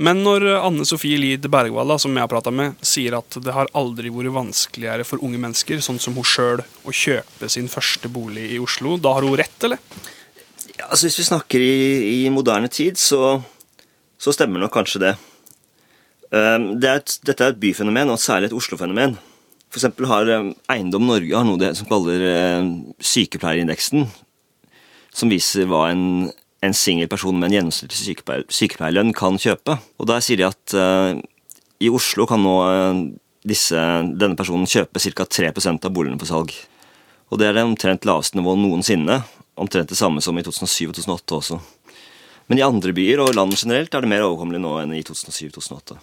Men 0.02 0.24
når 0.26 0.48
Anne 0.58 0.86
Sofie 0.88 1.20
Lid 1.22 1.46
Bergwall, 1.54 1.94
som 2.02 2.16
jeg 2.16 2.24
har 2.24 2.30
prata 2.32 2.50
med, 2.54 2.80
sier 2.82 3.14
at 3.20 3.36
det 3.46 3.54
har 3.54 3.70
aldri 3.78 4.10
vært 4.10 4.34
vanskeligere 4.34 5.06
for 5.06 5.22
unge 5.22 5.38
mennesker, 5.42 5.82
sånn 5.84 6.02
som 6.02 6.16
hun 6.18 6.26
sjøl, 6.26 6.64
å 6.82 6.94
kjøpe 6.96 7.50
sin 7.52 7.70
første 7.70 8.10
bolig 8.10 8.48
i 8.56 8.58
Oslo, 8.62 8.96
da 8.98 9.14
har 9.18 9.28
hun 9.28 9.38
rett, 9.38 9.58
eller? 9.68 9.82
Ja, 10.74 10.88
altså 10.88 11.06
Hvis 11.06 11.20
vi 11.22 11.28
snakker 11.28 11.62
i, 11.62 11.76
i 12.26 12.32
moderne 12.34 12.72
tid, 12.72 12.98
så, 12.98 13.36
så, 14.18 14.34
stemmer 14.34 14.64
nok 14.64 14.74
kanskje 14.74 15.04
det. 15.06 15.14
Um, 16.32 16.72
det 16.82 16.90
er 16.90 17.04
et, 17.04 17.18
dette 17.28 17.46
er 17.46 17.54
et 17.54 17.62
byfenomen, 17.62 18.10
og 18.10 18.22
særlig 18.24 18.50
et 18.50 18.58
Oslo-fenomen. 18.58 19.18
Eksempel 19.70 20.10
har 20.10 20.34
um, 20.40 20.50
Eiendom 20.72 21.06
Norge 21.12 21.38
har 21.38 21.46
noe 21.46 21.62
det 21.62 21.76
som 21.78 21.90
kaller 21.92 22.26
uh, 22.26 22.74
sykepleierindeksen, 22.98 24.10
som 25.14 25.30
viser 25.30 25.70
hva 25.70 25.92
en, 25.92 26.32
en 26.62 26.76
singel 26.78 27.10
person 27.10 27.38
med 27.38 27.50
en 27.50 27.58
gjennomsnittlig 27.58 28.18
sykepleierlønn 28.54 29.16
kan 29.18 29.40
kjøpe. 29.42 29.80
Og 29.98 30.10
Der 30.10 30.22
sier 30.22 30.38
de 30.38 30.48
at 30.50 30.76
uh, 30.78 31.18
i 31.82 31.90
Oslo 31.90 32.28
kan 32.30 32.44
nå 32.46 32.56
uh, 32.62 33.02
disse, 33.48 33.78
denne 34.14 34.38
personen 34.38 34.70
kjøpe 34.70 35.02
ca. 35.02 35.26
3% 35.26 35.90
av 35.90 35.94
boligene 35.96 36.22
på 36.22 36.30
salg. 36.30 36.54
Og 37.32 37.42
Det 37.42 37.48
er 37.48 37.58
det 37.58 37.66
omtrent 37.66 38.06
laveste 38.06 38.38
nivået 38.38 38.62
noensinne 38.62 39.24
omtrent 39.62 39.90
det 39.90 39.98
samme 40.00 40.22
som 40.24 40.38
i 40.38 40.44
2007 40.46 40.90
og 40.90 40.96
2008 40.98 41.38
også. 41.38 41.60
Men 42.50 42.60
i 42.60 42.66
andre 42.66 42.94
byer 42.96 43.22
og 43.24 43.36
landet 43.38 43.62
generelt 43.62 43.94
er 43.94 44.04
det 44.04 44.10
mer 44.12 44.26
overkommelig 44.26 44.62
nå 44.64 44.72
enn 44.82 44.96
i 44.98 45.04
2007-2008. 45.08 45.98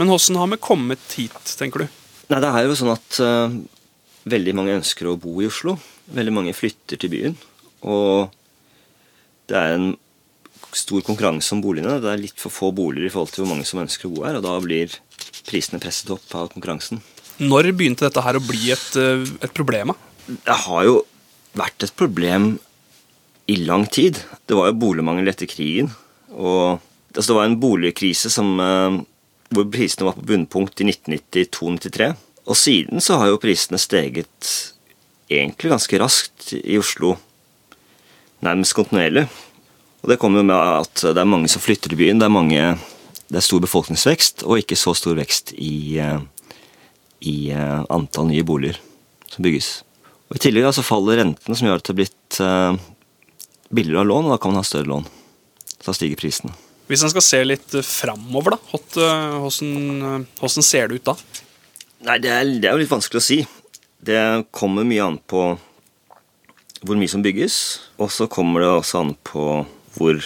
Men 0.00 0.08
hvordan 0.08 0.38
har 0.40 0.52
vi 0.52 0.60
kommet 0.62 1.16
hit, 1.18 1.54
tenker 1.58 1.84
du? 1.84 1.96
Nei, 2.30 2.40
Det 2.40 2.48
er 2.48 2.64
jo 2.64 2.76
sånn 2.78 2.94
at 2.94 3.18
uh, 3.20 3.56
veldig 4.24 4.54
mange 4.56 4.76
ønsker 4.78 5.10
å 5.10 5.18
bo 5.20 5.34
i 5.42 5.48
Oslo. 5.50 5.76
Veldig 6.16 6.32
mange 6.32 6.54
flytter 6.56 7.00
til 7.00 7.12
byen. 7.12 7.36
Og 7.84 8.32
det 9.52 9.60
er 9.60 9.76
en 9.76 9.90
stor 10.72 11.04
konkurranse 11.04 11.52
om 11.52 11.60
boligene. 11.64 11.98
Det 12.00 12.08
er 12.08 12.20
litt 12.20 12.40
for 12.40 12.52
få 12.52 12.70
boliger 12.74 13.10
i 13.10 13.12
forhold 13.12 13.34
til 13.34 13.44
hvor 13.44 13.52
mange 13.52 13.68
som 13.68 13.82
ønsker 13.82 14.08
å 14.08 14.14
bo 14.14 14.24
her, 14.24 14.38
og 14.38 14.46
da 14.46 14.56
blir 14.64 14.94
prisene 15.48 15.80
presset 15.82 16.12
opp 16.14 16.32
av 16.38 16.48
konkurransen. 16.54 17.02
Når 17.42 17.72
begynte 17.76 18.06
dette 18.06 18.22
her 18.24 18.38
å 18.38 18.44
bli 18.44 18.70
et, 18.72 18.88
eh, 18.96 19.24
et 19.44 19.54
problem? 19.54 19.94
Det 20.28 20.58
har 20.66 20.84
jo 20.86 21.02
vært 21.58 21.84
et 21.84 21.96
problem 21.96 22.58
i 23.48 23.56
lang 23.66 23.86
tid. 23.86 24.20
Det 24.46 24.56
var 24.56 24.70
jo 24.70 24.80
boligmangel 24.84 25.28
etter 25.28 25.50
krigen. 25.50 25.90
Og 26.32 26.80
altså, 27.12 27.32
det 27.32 27.38
var 27.40 27.48
en 27.48 27.60
boligkrise 27.60 28.30
som, 28.30 28.54
eh, 28.60 29.00
hvor 29.52 29.68
prisene 29.68 30.08
var 30.08 30.16
på 30.16 30.28
bunnpunkt 30.28 30.80
i 30.80 30.84
1992-1993. 30.88 32.16
Og 32.46 32.56
siden 32.56 33.00
så 33.00 33.18
har 33.18 33.28
jo 33.28 33.42
prisene 33.42 33.78
steget 33.78 34.72
egentlig 35.30 35.70
ganske 35.72 35.98
raskt 35.98 36.52
i 36.58 36.78
Oslo. 36.78 37.18
Nærmest 38.42 38.74
kontinuerlig. 38.76 39.26
Og 40.02 40.10
det 40.10 40.18
kommer 40.18 40.42
med 40.42 40.56
at 40.58 41.04
det 41.04 41.20
er 41.22 41.28
mange 41.28 41.50
som 41.50 41.62
flytter 41.62 41.92
til 41.92 42.00
byen. 42.00 42.18
Det 42.18 42.26
er, 42.26 42.34
mange, 42.34 42.62
det 43.30 43.38
er 43.38 43.46
stor 43.46 43.62
befolkningsvekst 43.62 44.42
og 44.48 44.58
ikke 44.58 44.78
så 44.78 44.96
stor 44.98 45.14
vekst 45.18 45.54
i, 45.54 46.00
eh, 46.02 46.18
i 47.22 47.36
eh, 47.54 47.84
antall 47.92 48.32
nye 48.32 48.46
boliger 48.46 48.80
som 49.30 49.46
bygges. 49.46 49.70
Og 50.32 50.40
I 50.40 50.42
tillegg 50.48 50.72
så 50.74 50.84
faller 50.84 51.20
rentene, 51.22 51.54
som 51.54 51.68
gjør 51.68 51.78
at 51.78 51.86
det 51.86 51.92
har 51.92 52.00
blitt 52.02 52.42
billigere 53.72 54.04
lån, 54.06 54.28
og 54.28 54.34
da 54.34 54.40
kan 54.40 54.52
man 54.52 54.60
ha 54.60 54.66
større 54.66 54.90
lån. 54.90 55.08
Da 55.82 55.94
stiger 55.96 56.20
prisene. 56.20 56.54
Hvis 56.90 57.02
en 57.06 57.12
skal 57.12 57.24
se 57.24 57.40
litt 57.46 57.74
eh, 57.78 57.86
framover, 57.86 58.56
da, 58.56 58.60
hvordan, 58.70 59.80
eh, 60.12 60.28
hvordan, 60.40 60.66
ser 60.66 60.90
det 60.90 61.00
ut 61.00 61.10
da? 61.12 61.16
Nei, 62.08 62.18
det 62.22 62.32
er, 62.34 62.48
det 62.60 62.68
er, 62.68 62.74
jo 62.74 62.82
litt 62.82 62.92
vanskelig 62.92 63.22
å 63.22 63.24
si. 63.24 63.38
Det 64.02 64.22
kommer 64.54 64.86
mye 64.86 65.06
an 65.06 65.20
på 65.30 65.52
hvor 66.82 66.98
mye 66.98 67.10
som 67.10 67.22
bygges, 67.22 67.56
og 68.02 68.10
så 68.10 68.26
kommer 68.30 68.62
det 68.62 68.70
også 68.70 69.02
an 69.02 69.14
på 69.26 69.46
hvor 69.94 70.18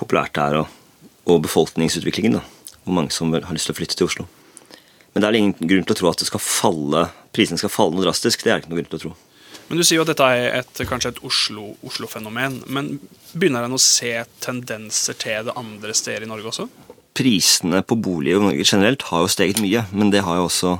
populært 0.00 0.34
det 0.36 0.44
er, 0.44 0.60
og, 0.62 1.02
og 1.30 1.42
befolkningsutviklingen. 1.46 2.38
da. 2.40 2.78
Hvor 2.82 2.96
mange 2.98 3.14
som 3.14 3.32
har 3.32 3.54
lyst 3.54 3.70
til 3.70 3.76
å 3.76 3.78
flytte 3.78 3.96
til 3.98 4.08
Oslo. 4.08 4.26
Men 5.12 5.22
det 5.22 5.28
er 5.28 5.38
ingen 5.38 5.68
grunn 5.68 5.84
til 5.86 5.94
å 5.94 5.98
tro 6.00 6.10
at 6.10 6.22
det 6.22 6.28
skal 6.28 6.42
falle, 6.42 7.04
prisene 7.36 7.60
skal 7.60 7.72
falle 7.72 7.96
noe 7.96 8.04
drastisk. 8.06 8.42
Det 8.42 8.50
er 8.50 8.58
det 8.58 8.64
ikke 8.64 8.72
noe 8.72 8.80
grunn 8.80 8.90
til 8.92 9.00
å 9.00 9.04
tro. 9.04 9.12
Men 9.68 9.80
Du 9.80 9.84
sier 9.86 10.00
jo 10.00 10.04
at 10.04 10.10
dette 10.12 10.28
er 10.28 10.46
et, 10.58 10.80
kanskje 10.88 11.14
et 11.14 11.20
Oslo-fenomen. 11.24 12.58
Oslo 12.60 12.74
men 12.76 12.90
begynner 13.32 13.64
en 13.64 13.76
å 13.76 13.80
se 13.80 14.14
tendenser 14.42 15.16
til 15.20 15.46
det 15.48 15.56
andre 15.56 15.94
steder 15.96 16.26
i 16.26 16.28
Norge 16.28 16.50
også? 16.50 16.66
Prisene 17.16 17.82
på 17.84 17.96
boliger 18.00 18.40
i 18.40 18.48
Norge 18.48 18.66
generelt 18.66 19.04
har 19.08 19.24
jo 19.24 19.30
steget 19.32 19.60
mye, 19.64 19.84
men 19.92 20.12
det 20.12 20.24
har 20.26 20.40
jo 20.40 20.48
også 20.48 20.74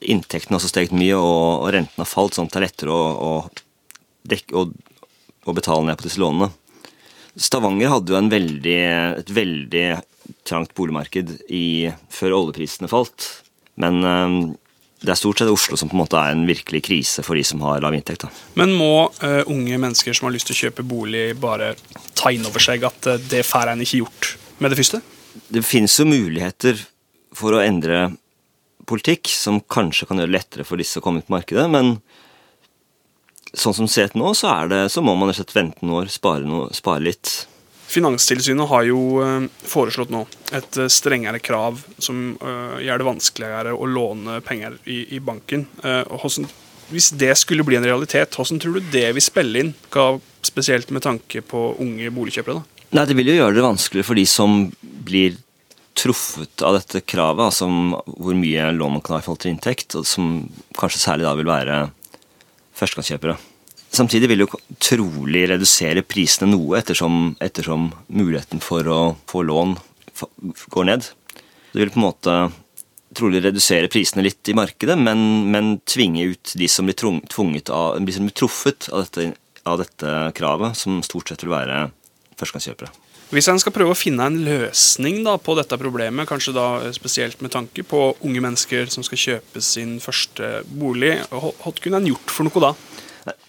inntektene 0.00 0.56
har 0.56 0.62
også 0.62 0.72
steget 0.72 0.96
mye, 0.96 1.16
og, 1.16 1.64
og 1.64 1.72
renten 1.76 2.00
har 2.00 2.08
falt, 2.08 2.36
sånn 2.36 2.48
at 2.48 2.54
det 2.54 2.60
er 2.60 2.66
lettere 2.66 2.94
å, 2.96 3.02
å, 3.12 3.32
dekke, 4.30 4.56
å, 4.56 5.08
å 5.46 5.56
betale 5.56 5.86
ned 5.88 6.00
på 6.00 6.08
disse 6.08 6.22
lånene. 6.22 6.50
Stavanger 7.40 7.92
hadde 7.92 8.14
jo 8.14 8.22
veldig, 8.32 8.78
et 9.20 9.30
veldig 9.34 9.84
trangt 10.46 10.74
boligmarked 10.78 11.36
i, 11.54 11.90
før 12.12 12.36
oljeprisene 12.40 12.90
falt. 12.90 13.28
Men 13.80 14.02
det 15.00 15.14
er 15.14 15.16
stort 15.16 15.40
sett 15.40 15.48
Oslo 15.48 15.78
som 15.80 15.88
på 15.88 15.96
en 15.96 16.02
måte 16.02 16.20
er 16.20 16.34
en 16.34 16.42
virkelig 16.48 16.82
krise 16.84 17.24
for 17.24 17.38
de 17.38 17.44
som 17.46 17.62
har 17.64 17.80
lav 17.80 17.94
inntekt. 17.96 18.26
Da. 18.26 18.30
Men 18.60 18.74
må 18.76 19.08
uh, 19.22 19.42
unge 19.48 19.78
mennesker 19.80 20.16
som 20.16 20.28
har 20.28 20.34
lyst 20.34 20.50
til 20.50 20.58
å 20.58 20.60
kjøpe 20.66 20.84
bolig, 20.84 21.24
bare 21.40 21.72
ta 22.18 22.32
inn 22.34 22.44
over 22.48 22.60
seg 22.60 22.84
at 22.84 23.08
uh, 23.08 23.20
det 23.30 23.40
får 23.48 23.72
en 23.72 23.84
ikke 23.84 24.02
gjort 24.02 24.34
med 24.60 24.72
det 24.72 24.80
første? 24.82 25.00
Det 25.48 25.64
finnes 25.64 25.94
jo 25.96 26.08
muligheter 26.10 26.82
for 27.36 27.56
å 27.56 27.62
endre 27.64 28.10
politikk 28.90 29.30
som 29.32 29.62
kanskje 29.62 30.08
kan 30.10 30.20
gjøre 30.20 30.28
det 30.28 30.36
lettere 30.36 30.66
for 30.68 30.80
disse 30.80 31.00
å 31.00 31.04
komme 31.04 31.22
ut 31.22 31.28
på 31.28 31.36
markedet, 31.36 31.64
men 31.72 31.94
sånn 33.56 33.74
som 33.76 33.88
ut 33.90 34.18
nå, 34.18 34.34
så, 34.34 34.54
det, 34.70 34.88
så 34.92 35.02
må 35.02 35.14
man 35.18 35.30
rett 35.30 35.40
og 35.40 35.44
slett 35.44 35.56
vente 35.56 35.84
noen 35.84 36.04
år, 36.04 36.12
spare, 36.12 36.46
noe, 36.46 36.68
spare 36.76 37.02
litt. 37.04 37.32
Finanstilsynet 37.90 38.70
har 38.70 38.84
jo 38.86 39.00
eh, 39.24 39.46
foreslått 39.66 40.12
nå 40.14 40.22
et 40.54 40.78
eh, 40.78 40.90
strengere 40.92 41.40
krav 41.42 41.80
som 41.98 42.36
eh, 42.38 42.76
gjør 42.86 43.02
det 43.02 43.08
vanskeligere 43.08 43.74
å 43.74 43.88
låne 43.90 44.38
penger 44.46 44.78
i, 44.84 45.02
i 45.16 45.18
banken. 45.18 45.66
Hvordan, 45.82 46.46
hvis 46.94 47.10
det 47.18 47.32
skulle 47.40 47.66
bli 47.66 47.80
en 47.80 47.88
realitet, 47.88 48.36
hvordan 48.36 48.62
tror 48.62 48.78
du 48.78 48.92
det 48.94 49.08
vil 49.16 49.24
spille 49.24 49.64
inn? 49.64 49.74
Hva, 49.90 50.12
spesielt 50.46 50.92
med 50.94 51.02
tanke 51.06 51.42
på 51.42 51.70
unge 51.82 52.12
boligkjøpere? 52.14 52.60
da? 52.60 52.86
Nei, 52.94 53.06
Det 53.10 53.18
vil 53.18 53.32
jo 53.32 53.38
gjøre 53.40 53.58
det 53.58 53.66
vanskelig 53.66 54.06
for 54.06 54.18
de 54.18 54.26
som 54.26 54.62
blir 54.80 55.38
truffet 55.98 56.62
av 56.62 56.78
dette 56.78 57.02
kravet, 57.02 57.50
altså 57.50 57.66
hvor 58.06 58.36
mye 58.38 58.70
lån 58.72 58.94
man 58.94 59.02
kan 59.04 59.16
ha 59.16 59.20
i 59.20 59.24
forhold 59.26 59.42
til 59.42 59.52
inntekt, 59.52 59.98
og 59.98 60.06
som 60.06 60.44
kanskje 60.78 61.02
særlig 61.02 61.26
da 61.26 61.34
vil 61.38 61.50
være 61.50 61.80
førstegangskjøpere. 62.80 63.36
Samtidig 63.90 64.28
vil 64.30 64.42
det 64.42 64.46
jo 64.46 64.60
trolig 64.78 65.44
redusere 65.50 66.04
prisene 66.06 66.52
noe, 66.52 66.78
ettersom, 66.78 67.34
ettersom, 67.42 67.90
muligheten 68.14 68.62
for 68.62 68.86
å 68.86 69.00
få 69.30 69.42
lån 69.48 69.74
går 70.70 70.86
ned. 70.86 71.08
Det 71.72 71.80
vil 71.82 71.90
på 71.90 71.98
en 71.98 72.06
måte 72.06 72.36
trolig 73.16 73.42
redusere 73.42 73.90
prisene 73.90 74.22
litt 74.22 74.46
i 74.50 74.54
markedet, 74.54 74.94
men, 74.98 75.50
men 75.50 75.72
tvinge 75.88 76.28
ut 76.30 76.54
de 76.58 76.68
som 76.70 76.86
blir, 76.86 76.98
tvunget 76.98 77.72
av, 77.74 77.98
de 77.98 78.14
som 78.14 78.28
blir 78.28 78.36
truffet 78.38 78.86
av 78.94 79.02
dette, 79.02 79.32
av 79.66 79.80
dette, 79.82 80.16
kravet, 80.38 80.78
som 80.78 81.02
stort 81.06 81.32
sett 81.32 81.42
vil 81.42 81.54
være 81.56 81.88
førstegangskjøpere. 82.38 82.92
Hvis 83.30 83.46
en 83.46 83.60
skal 83.62 83.70
prøve 83.70 83.94
å 83.94 83.98
finne 83.98 84.24
en 84.26 84.40
løsning 84.42 85.20
da, 85.22 85.36
på 85.38 85.54
dette 85.54 85.76
problemet, 85.78 86.26
kanskje 86.26 86.54
da 86.56 86.64
spesielt 86.90 87.38
med 87.44 87.52
tanke 87.54 87.84
på 87.86 88.00
unge 88.26 88.42
mennesker 88.42 88.90
som 88.90 89.06
skal 89.06 89.20
kjøpe 89.22 89.62
sin 89.62 90.00
første 90.02 90.64
bolig, 90.66 91.12
hva 91.30 91.72
kunne 91.78 92.00
en 92.00 92.08
gjort 92.10 92.34
for 92.34 92.48
noe 92.48 92.64
da? 92.64 92.72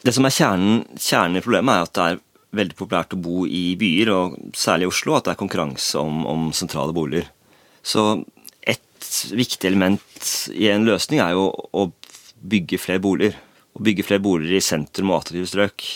Det 0.06 0.14
som 0.14 0.28
er 0.28 0.36
kjernen, 0.36 0.84
kjernen 1.02 1.40
i 1.40 1.42
problemet, 1.42 1.74
er 1.74 1.88
at 1.88 1.96
det 1.98 2.06
er 2.06 2.22
veldig 2.62 2.78
populært 2.78 3.16
å 3.16 3.22
bo 3.26 3.48
i 3.48 3.64
byer, 3.80 4.12
og 4.14 4.38
særlig 4.54 4.86
i 4.86 4.92
Oslo, 4.92 5.16
at 5.18 5.26
det 5.26 5.34
er 5.34 5.42
konkurranse 5.42 5.98
om, 5.98 6.28
om 6.30 6.50
sentrale 6.54 6.94
boliger. 6.94 7.32
Så 7.82 8.06
et 8.62 9.12
viktig 9.34 9.66
element 9.72 10.32
i 10.54 10.70
en 10.70 10.86
løsning 10.86 11.24
er 11.24 11.34
jo 11.34 11.50
å 11.50 11.88
bygge 12.54 12.78
flere 12.82 13.02
boliger. 13.02 13.34
Å 13.74 13.82
bygge 13.82 14.06
flere 14.06 14.22
boliger 14.22 14.60
i 14.60 14.66
sentrum 14.66 15.10
og 15.10 15.24
attraktive 15.24 15.50
strøk. 15.50 15.90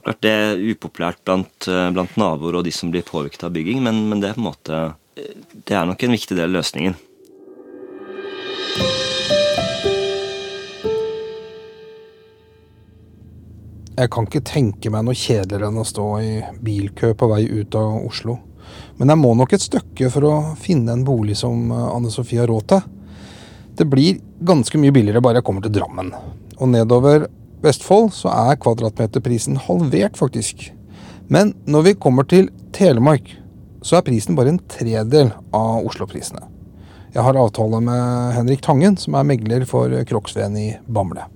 Klart 0.00 0.22
det 0.24 0.32
er 0.32 0.60
upopulært 0.72 1.20
blant, 1.26 1.68
eh, 1.68 1.90
blant 1.92 2.16
naboer 2.16 2.58
og 2.58 2.64
de 2.64 2.72
som 2.72 2.90
blir 2.90 3.04
påvirket 3.06 3.44
av 3.44 3.52
bygging, 3.52 3.82
men, 3.84 4.06
men 4.08 4.22
det 4.22 4.32
er 4.32 4.40
måte 4.40 4.82
Det 5.12 5.76
er 5.76 5.84
nok 5.84 6.02
en 6.02 6.14
viktig 6.16 6.36
del 6.38 6.48
av 6.48 6.54
løsningen. 6.56 6.94
Jeg 13.92 14.08
kan 14.10 14.24
ikke 14.24 14.40
tenke 14.40 14.88
meg 14.90 15.04
noe 15.04 15.14
kjedeligere 15.14 15.68
enn 15.68 15.82
å 15.82 15.84
stå 15.84 16.06
i 16.24 16.30
bilkø 16.64 17.12
på 17.12 17.28
vei 17.28 17.42
ut 17.44 17.76
av 17.76 18.00
Oslo. 18.06 18.38
Men 18.96 19.12
jeg 19.12 19.20
må 19.20 19.34
nok 19.36 19.52
et 19.52 19.66
stykke 19.66 20.08
for 20.14 20.24
å 20.24 20.34
finne 20.58 20.96
en 20.96 21.04
bolig 21.04 21.36
som 21.38 21.68
eh, 21.68 21.84
Anne 21.92 22.10
Sofie 22.14 22.40
har 22.40 22.48
råd 22.48 22.70
til. 22.72 22.82
Det 23.76 23.86
blir 23.88 24.18
ganske 24.40 24.80
mye 24.80 24.96
billigere 24.96 25.20
bare 25.24 25.42
jeg 25.42 25.46
kommer 25.46 25.64
til 25.66 25.76
Drammen. 25.76 26.08
Og 26.56 26.72
nedover 26.72 27.28
Vestfold 27.62 28.10
så 28.16 28.30
er 28.32 28.58
kvadratmeterprisen 28.62 29.58
halvert, 29.68 30.16
faktisk. 30.18 30.70
Men 31.32 31.52
når 31.70 31.86
vi 31.86 31.92
kommer 31.94 32.26
til 32.28 32.50
Telemark, 32.74 33.28
så 33.82 33.98
er 33.98 34.06
prisen 34.06 34.36
bare 34.38 34.52
en 34.54 34.62
tredel 34.70 35.30
av 35.54 35.86
Oslo-prisene. 35.86 36.42
Jeg 37.12 37.22
har 37.26 37.36
avtale 37.38 37.80
med 37.84 38.34
Henrik 38.38 38.62
Tangen, 38.64 38.96
som 38.96 39.14
er 39.18 39.26
megler 39.28 39.66
for 39.68 39.92
Kroksveen 40.08 40.56
i 40.58 40.68
Bamble. 40.88 41.26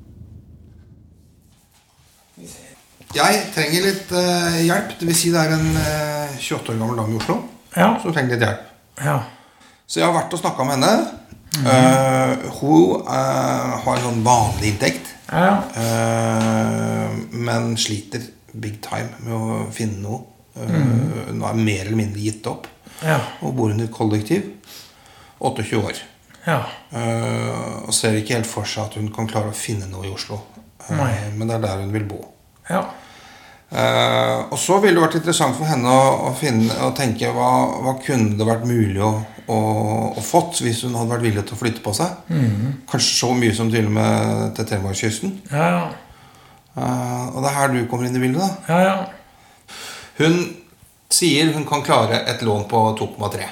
Jeg 3.16 3.44
trenger 3.54 3.84
litt 3.86 4.10
uh, 4.12 4.56
hjelp. 4.60 4.96
Det 5.00 5.06
vil 5.08 5.16
si 5.16 5.30
det 5.32 5.40
er 5.40 5.54
en 5.56 5.68
uh, 5.78 6.34
28 6.36 6.74
år 6.74 6.80
gammel 6.80 6.98
dame 7.00 7.14
i 7.14 7.20
Oslo 7.20 7.38
Ja. 7.76 7.94
som 8.02 8.12
trenger 8.12 8.34
litt 8.34 8.44
hjelp. 8.44 8.66
Ja. 9.04 9.18
Så 9.86 10.00
jeg 10.00 10.08
har 10.08 10.16
vært 10.16 10.34
og 10.34 10.42
snakka 10.42 10.66
med 10.66 10.80
henne. 10.80 11.22
Eh, 11.56 12.32
hun 12.60 13.00
eh, 13.08 13.76
har 13.80 13.94
en 13.96 14.02
sånn 14.04 14.24
vanlig 14.26 14.74
inntekt, 14.74 15.12
Ja. 15.32 15.62
Uh, 15.74 17.16
men 17.34 17.74
sliter 17.80 18.22
big 18.52 18.80
time 18.84 19.10
med 19.24 19.34
å 19.34 19.60
finne 19.74 20.00
noe. 20.00 20.22
Eh, 20.56 20.76
Hun 21.28 21.42
er 21.44 21.58
mer 21.60 21.82
eller 21.84 21.98
mindre 21.98 22.22
gitt 22.22 22.46
opp. 22.48 22.68
Ja. 23.04 23.18
Og 23.44 23.56
bor 23.58 23.72
under 23.74 23.90
kollektiv. 23.92 24.46
28 25.38 25.80
år. 25.82 25.98
Ja. 26.46 26.60
Uh, 26.94 27.82
og 27.88 27.92
ser 27.94 28.16
ikke 28.16 28.38
helt 28.38 28.48
for 28.48 28.68
seg 28.70 28.86
at 28.86 28.94
hun 28.96 29.10
kan 29.12 29.28
klare 29.28 29.50
å 29.50 29.56
finne 29.56 29.88
noe 29.90 30.06
i 30.06 30.12
Oslo. 30.14 30.38
Uh, 30.86 30.94
Nei. 30.96 31.10
men 31.34 31.50
det 31.50 31.58
er 31.58 31.64
der 31.66 31.82
hun 31.82 31.92
vil 31.92 32.06
bo. 32.08 32.22
Ja. 32.70 32.84
Uh, 33.66 34.46
og 34.54 34.58
så 34.62 34.78
ville 34.78 34.94
det 34.94 35.02
vært 35.02 35.18
interessant 35.18 35.56
for 35.58 35.66
henne 35.68 35.90
å, 35.90 36.30
å, 36.30 36.34
finne, 36.38 36.70
å 36.86 36.92
tenke 36.96 37.32
hva, 37.34 37.50
hva 37.82 37.96
kunne 37.98 38.38
det 38.38 38.46
vært 38.46 38.64
mulig 38.70 39.02
å, 39.02 39.10
å, 39.46 39.58
og, 40.12 40.22
fått 40.24 40.60
hvis 40.64 40.82
hun 40.86 40.96
hadde 40.98 41.12
vært 41.14 41.26
villig 41.26 41.44
til 41.46 41.56
å 41.56 41.60
flytte 41.60 41.84
på 41.84 41.94
seg. 41.96 42.32
Kanskje 42.90 43.12
så 43.20 43.30
mye 43.36 43.54
som 43.56 43.70
til 43.72 43.88
og 43.88 43.94
med 43.98 44.56
til 44.56 44.68
Telemarkskysten. 44.72 45.36
Ja. 45.52 45.86
Eh, 46.76 47.26
og 47.32 47.40
det 47.40 47.50
er 47.50 47.56
her 47.56 47.72
du 47.72 47.84
kommer 47.90 48.08
inn 48.08 48.16
i 48.18 48.22
bildet. 48.22 48.42
da 48.42 48.74
Ja. 48.74 48.80
ja. 48.84 49.76
Hun 50.16 50.40
sier 51.12 51.52
hun 51.52 51.64
kan 51.68 51.84
klare 51.84 52.24
et 52.28 52.42
lån 52.42 52.66
på 52.68 52.82
2,3. 52.98 53.46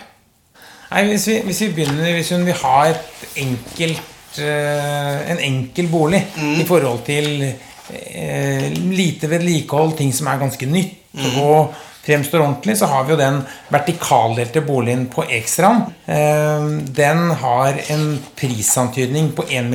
Nei, 0.90 1.04
hvis 1.10 1.28
vi, 1.28 1.38
hvis 1.46 1.60
vi 1.64 1.70
begynner 1.74 2.12
Hvis 2.14 2.30
hun 2.34 2.44
vil 2.46 2.58
ha 2.60 2.74
et 2.86 3.24
enkelt 3.40 4.38
uh, 4.38 5.30
en 5.32 5.40
enkel 5.42 5.88
bolig 5.90 6.20
i 6.60 6.66
forhold 6.68 7.02
til 7.06 7.46
uh, 7.48 8.68
lite 8.92 9.30
vedlikehold, 9.30 9.96
ting 9.98 10.12
som 10.14 10.28
er 10.30 10.42
ganske 10.44 10.68
nytt 10.70 11.00
og 11.40 11.74
fremstår 12.04 12.40
ordentlig, 12.40 12.78
så 12.78 12.88
har 12.90 13.04
vi 13.04 13.14
jo 13.14 13.20
den 13.20 13.40
vertikaldelte 13.72 14.62
boligen 14.64 15.06
på 15.12 15.24
Ekstrand. 15.32 15.90
Eh, 16.06 16.68
den 16.96 17.30
har 17.40 17.80
en 17.88 18.06
prisantydning 18.36 19.32
på 19.36 19.46
1 19.48 19.72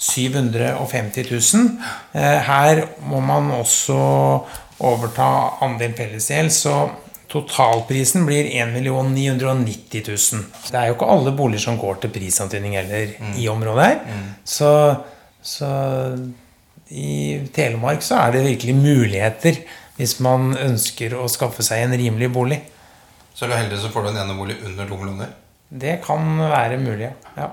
750 0.00 1.26
000. 1.30 1.68
Eh, 2.12 2.40
her 2.48 2.84
må 3.04 3.20
man 3.20 3.52
også 3.58 4.00
overta 4.80 5.30
andel 5.60 5.94
fellesgjeld, 5.96 6.52
så 6.52 6.80
Totalprisen 7.30 8.24
blir 8.26 8.48
1 8.58 8.72
990 8.82 10.02
000. 10.08 10.46
Det 10.66 10.78
er 10.78 10.88
jo 10.88 10.96
ikke 10.96 11.10
alle 11.14 11.30
boliger 11.38 11.62
som 11.62 11.76
går 11.78 12.00
til 12.02 12.10
prisantydning 12.10 12.74
heller 12.74 13.12
i 13.38 13.46
området 13.48 13.84
her. 13.84 14.00
Så, 14.42 14.70
så 15.38 15.68
i 16.90 17.38
Telemark 17.54 18.02
så 18.02 18.18
er 18.24 18.34
det 18.34 18.46
virkelig 18.48 18.74
muligheter 18.74 19.60
hvis 20.00 20.16
man 20.24 20.54
ønsker 20.56 21.12
å 21.12 21.26
skaffe 21.28 21.64
seg 21.66 21.84
en 21.84 21.96
rimelig 22.00 22.30
bolig. 22.32 22.62
Så 23.36 23.44
er 23.44 23.52
du 23.52 23.58
heldig, 23.58 23.80
så 23.82 23.90
får 23.92 24.06
du 24.06 24.14
en 24.14 24.22
enebolig 24.22 24.56
under 24.64 24.86
to 24.88 24.96
millioner. 24.96 25.34
Det 25.68 25.98
kan 26.04 26.38
være 26.40 26.78
mulig, 26.80 27.10
ja. 27.36 27.50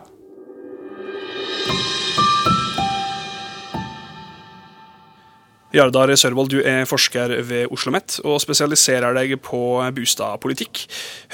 Jardar 5.75 6.09
Sørvold, 6.15 6.53
du 6.55 6.61
er 6.63 6.87
forsker 6.87 7.33
ved 7.43 7.67
Oslo 7.67 7.91
OsloMet 7.91 8.15
og 8.23 8.39
spesialiserer 8.41 9.13
deg 9.19 9.35
på 9.43 9.59
boligpolitikk. 9.93 10.85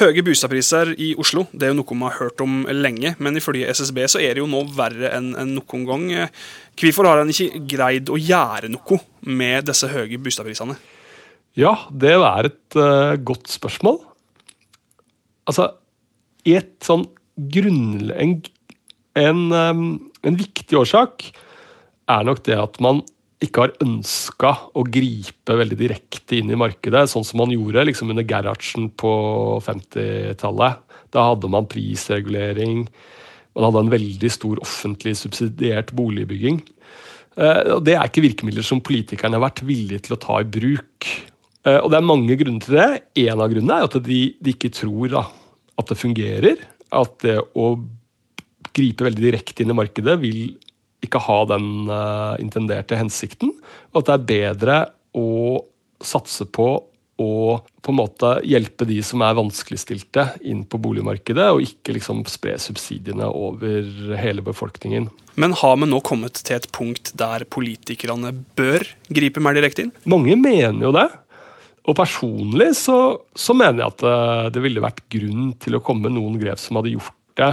Høye 0.02 0.26
boligpriser 0.26 0.96
i 0.98 1.12
Oslo 1.22 1.46
det 1.54 1.70
er 1.70 1.72
jo 1.72 1.78
noe 1.78 1.94
vi 1.94 2.08
har 2.08 2.18
hørt 2.18 2.42
om 2.44 2.64
lenge, 2.74 3.14
men 3.22 3.38
ifølge 3.38 3.70
SSB 3.70 4.02
så 4.10 4.24
er 4.24 4.34
det 4.34 4.42
jo 4.42 4.50
nå 4.50 4.66
verre 4.74 5.14
enn 5.14 5.36
enn 5.38 5.54
noen 5.60 5.86
gang. 5.88 6.10
Hvorfor 6.82 7.08
har 7.08 7.22
en 7.22 7.32
ikke 7.32 7.62
greid 7.78 8.10
å 8.10 8.18
gjøre 8.18 8.74
noe 8.74 9.00
med 9.30 9.70
disse 9.70 9.94
høye 9.94 10.18
boligprisene? 10.18 10.82
Ja, 11.60 11.76
det 11.94 12.16
er 12.18 12.50
et 12.50 12.78
uh, 12.80 13.14
godt 13.22 13.52
spørsmål. 13.52 14.00
Altså, 15.50 15.70
i 16.48 16.58
et 16.58 16.76
sånn 16.86 17.06
grunnle... 17.38 18.18
En, 19.14 19.42
eh, 19.54 19.82
en 20.26 20.38
viktig 20.40 20.78
årsak 20.80 21.28
er 22.10 22.24
nok 22.26 22.40
det 22.48 22.56
at 22.58 22.80
man 22.82 23.04
ikke 23.44 23.66
har 23.66 23.74
ønska 23.84 24.54
å 24.74 24.86
gripe 24.88 25.58
veldig 25.60 25.78
direkte 25.78 26.40
inn 26.40 26.50
i 26.50 26.58
markedet, 26.58 27.06
sånn 27.12 27.26
som 27.28 27.44
man 27.44 27.52
gjorde 27.54 27.84
liksom 27.90 28.14
under 28.14 28.26
Gerhardsen 28.26 28.88
på 28.98 29.12
50-tallet. 29.66 30.80
Da 31.14 31.28
hadde 31.30 31.52
man 31.52 31.70
prisregulering. 31.70 32.88
Man 33.54 33.68
hadde 33.68 33.84
en 33.86 33.94
veldig 33.94 34.32
stor 34.34 34.62
offentlig 34.64 35.14
subsidiert 35.20 35.94
boligbygging. 35.94 36.64
Eh, 37.38 37.62
Det 37.84 37.98
er 37.98 38.08
ikke 38.08 38.26
virkemidler 38.26 38.66
som 38.66 38.82
politikerne 38.82 39.38
har 39.38 39.46
vært 39.50 39.62
villige 39.68 40.08
til 40.08 40.18
å 40.18 40.22
ta 40.24 40.40
i 40.42 40.50
bruk. 40.50 41.12
Eh, 41.66 41.80
Og 41.80 41.92
Det 41.92 42.00
er 42.00 42.08
mange 42.08 42.38
grunner 42.40 42.64
til 42.64 42.78
det. 42.78 42.90
En 43.28 43.42
av 43.42 43.52
grunnene 43.52 43.80
er 43.80 43.90
at 43.90 43.98
de, 44.04 44.22
de 44.40 44.56
ikke 44.56 44.74
tror 44.74 45.12
da, 45.14 45.26
at 45.80 45.92
det 45.92 46.00
fungerer. 46.00 46.64
At 46.94 47.20
det 47.24 47.40
å 47.56 47.74
gripe 48.74 49.06
veldig 49.06 49.24
direkte 49.24 49.64
inn 49.64 49.74
i 49.74 49.78
markedet 49.78 50.18
vil 50.22 50.56
ikke 51.04 51.20
ha 51.26 51.44
den 51.52 51.90
uh, 51.92 52.34
intenderte 52.42 52.98
hensikten. 52.98 53.52
Og 53.92 54.02
at 54.02 54.08
det 54.08 54.16
er 54.16 54.58
bedre 54.58 54.78
å 55.20 55.62
satse 56.04 56.48
på 56.48 56.68
å 57.22 57.32
på 57.84 57.92
en 57.92 57.98
måte 58.00 58.30
hjelpe 58.48 58.88
de 58.88 58.96
som 59.06 59.22
er 59.26 59.36
vanskeligstilte 59.38 60.24
inn 60.48 60.64
på 60.66 60.80
boligmarkedet, 60.82 61.50
og 61.52 61.66
ikke 61.66 61.98
liksom 61.98 62.24
spre 62.32 62.56
subsidiene 62.62 63.28
over 63.28 64.16
hele 64.18 64.44
befolkningen. 64.46 65.10
Men 65.36 65.56
har 65.60 65.76
vi 65.82 65.90
nå 65.90 66.00
kommet 66.06 66.40
til 66.46 66.56
et 66.56 66.70
punkt 66.74 67.12
der 67.20 67.44
politikerne 67.52 68.32
bør 68.56 68.86
gripe 69.14 69.44
mer 69.44 69.58
direkte 69.58 69.88
inn? 69.88 69.94
Mange 70.10 70.38
mener 70.40 70.88
jo 70.88 70.94
det. 70.96 71.10
Og 71.84 71.98
personlig 71.98 72.70
så, 72.80 72.98
så 73.36 73.56
mener 73.58 73.84
jeg 73.84 73.92
at 73.92 74.06
eh, 74.08 74.46
det 74.56 74.64
ville 74.64 74.84
vært 74.84 75.04
grunn 75.12 75.52
til 75.60 75.76
å 75.78 75.84
komme 75.84 76.08
med 76.08 76.16
noen 76.16 76.40
grep 76.40 76.62
som 76.62 76.80
hadde 76.80 76.94
gjort 76.96 77.20
det 77.40 77.52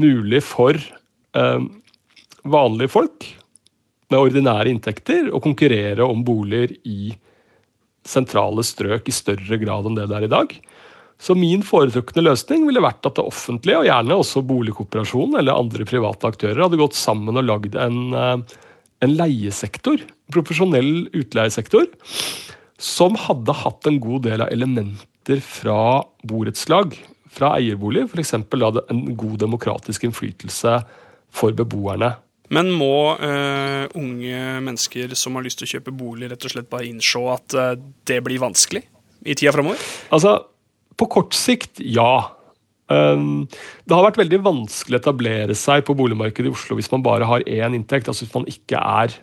mulig 0.00 0.42
for 0.44 0.76
eh, 0.76 1.66
vanlige 2.44 2.92
folk 2.92 3.28
med 4.12 4.20
ordinære 4.20 4.72
inntekter 4.72 5.30
å 5.32 5.40
konkurrere 5.42 6.04
om 6.04 6.24
boliger 6.26 6.74
i 6.84 7.14
sentrale 8.04 8.64
strøk 8.66 9.08
i 9.08 9.14
større 9.16 9.58
grad 9.60 9.88
enn 9.88 9.96
det 9.96 10.08
det 10.10 10.18
er 10.18 10.26
i 10.26 10.34
dag. 10.34 10.52
Så 11.24 11.36
min 11.38 11.62
foretrukne 11.64 12.24
løsning 12.26 12.66
ville 12.66 12.82
vært 12.84 13.06
at 13.08 13.16
det 13.16 13.24
offentlige, 13.24 13.78
og 13.80 13.88
gjerne 13.88 14.18
også 14.20 14.42
boligkooperasjonen 14.44 15.38
eller 15.40 15.56
andre 15.56 15.86
private 15.88 16.28
aktører, 16.34 16.66
hadde 16.66 16.80
gått 16.80 16.98
sammen 16.98 17.38
og 17.40 17.46
lagd 17.48 17.78
en, 17.80 18.00
eh, 18.12 18.58
en 19.06 19.14
leiesektor, 19.16 20.02
profesjonell 20.34 21.08
utleiesektor, 21.16 21.88
som 22.80 23.16
hadde 23.18 23.54
hatt 23.64 23.86
en 23.88 24.00
god 24.02 24.26
del 24.26 24.44
av 24.44 24.52
elementer 24.52 25.40
fra 25.44 26.02
borettslag, 26.26 26.96
fra 27.34 27.54
eierbolig, 27.58 28.06
f.eks. 28.10 28.34
en 28.36 29.02
god 29.16 29.38
demokratisk 29.42 30.06
innflytelse 30.06 30.78
for 31.34 31.56
beboerne. 31.56 32.14
Men 32.54 32.70
må 32.76 33.16
eh, 33.24 33.86
unge 33.96 34.40
mennesker 34.62 35.14
som 35.18 35.38
har 35.38 35.46
lyst 35.46 35.62
til 35.62 35.68
å 35.68 35.72
kjøpe 35.76 35.94
bolig, 35.96 36.28
rett 36.30 36.44
og 36.44 36.52
slett 36.52 36.70
bare 36.70 36.86
innse 36.86 37.22
at 37.32 37.56
eh, 37.56 37.76
det 38.06 38.20
blir 38.26 38.42
vanskelig 38.42 38.84
i 39.24 39.34
tida 39.34 39.54
framover? 39.54 39.80
Altså, 40.14 40.36
på 41.00 41.08
kort 41.10 41.34
sikt, 41.36 41.80
ja. 41.80 42.36
Um, 42.92 43.46
det 43.88 43.96
har 43.96 44.04
vært 44.04 44.20
veldig 44.20 44.42
vanskelig 44.44 44.98
å 44.98 45.00
etablere 45.00 45.54
seg 45.56 45.86
på 45.88 45.96
boligmarkedet 45.96 46.50
i 46.50 46.52
Oslo 46.52 46.76
hvis 46.76 46.90
man 46.92 47.04
bare 47.06 47.28
har 47.28 47.46
én 47.48 47.76
inntekt. 47.78 48.10
altså 48.10 48.26
Hvis 48.26 48.36
man 48.36 48.48
ikke 48.50 48.76
er 48.76 49.16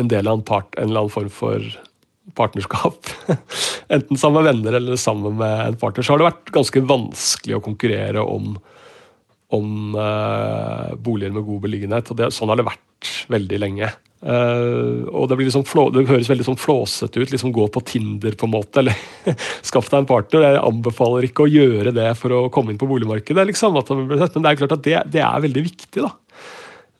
en 0.00 0.08
del 0.08 0.30
av 0.30 0.38
en, 0.38 0.46
part, 0.46 0.72
en 0.78 0.88
eller 0.88 1.04
annen 1.04 1.12
form 1.12 1.28
for 1.32 1.66
partnerskap. 2.34 3.06
Enten 3.88 4.16
sammen 4.16 4.42
med 4.42 4.54
venner 4.54 4.78
eller 4.78 4.96
sammen 4.96 5.36
med 5.40 5.66
en 5.66 5.76
partner. 5.76 6.04
Så 6.04 6.14
har 6.14 6.22
det 6.22 6.30
vært 6.30 6.54
ganske 6.54 6.84
vanskelig 6.86 7.58
å 7.58 7.64
konkurrere 7.64 8.22
om, 8.22 8.54
om 9.52 9.98
uh, 9.98 10.94
boliger 10.96 11.34
med 11.34 11.46
god 11.48 11.66
beliggenhet. 11.66 12.10
og 12.10 12.20
det, 12.20 12.30
Sånn 12.34 12.52
har 12.52 12.60
det 12.60 12.68
vært 12.70 13.12
veldig 13.32 13.60
lenge. 13.60 13.90
Uh, 14.22 15.02
og 15.10 15.26
det, 15.28 15.40
liksom 15.40 15.64
flå, 15.66 15.88
det, 15.90 16.06
høres 16.06 16.30
veldig 16.30 16.46
sånn 16.46 16.60
flåsete 16.60 17.20
ut. 17.20 17.34
liksom 17.34 17.54
Gå 17.54 17.66
på 17.74 17.84
Tinder, 17.90 18.38
på 18.38 18.48
en 18.48 18.54
måte, 18.54 18.84
eller 18.84 18.96
skaff 19.68 19.90
deg 19.90 20.02
en 20.02 20.10
partner. 20.10 20.46
Jeg 20.46 20.62
anbefaler 20.62 21.28
ikke 21.28 21.46
å 21.46 21.52
gjøre 21.52 21.94
det 21.96 22.08
for 22.20 22.38
å 22.38 22.46
komme 22.54 22.72
inn 22.72 22.80
på 22.80 22.90
boligmarkedet, 22.90 23.48
liksom, 23.50 23.82
men 23.98 24.14
det 24.14 24.42
er 24.46 24.60
klart 24.62 24.78
at 24.78 24.86
det, 24.86 24.98
det 25.18 25.26
er 25.26 25.46
veldig 25.48 25.66
viktig. 25.68 26.06
da. 26.06 26.14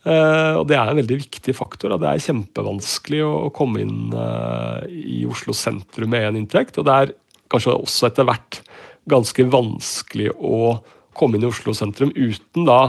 Uh, 0.02 0.58
og 0.58 0.66
det 0.66 0.74
er 0.78 0.90
en 0.90 0.98
veldig 0.98 1.18
viktig 1.20 1.54
faktor. 1.54 1.94
Det 2.00 2.08
er 2.10 2.24
kjempevanskelig 2.24 3.22
å, 3.26 3.52
komme 3.54 3.84
inn 3.84 4.14
uh, 4.16 4.82
i 4.88 5.22
Oslo 5.30 5.54
sentrum 5.54 6.10
med 6.10 6.26
én 6.30 6.40
inntekt. 6.42 6.80
Og 6.80 6.88
det 6.88 6.96
er 6.96 7.14
kanskje 7.52 7.76
også 7.76 8.08
etter 8.10 8.26
hvert 8.26 8.62
ganske 9.10 9.46
vanskelig 9.50 10.32
å 10.38 10.80
komme 11.14 11.38
inn 11.38 11.46
i 11.46 11.50
Oslo 11.50 11.74
sentrum 11.76 12.12
uten 12.16 12.66
da 12.66 12.82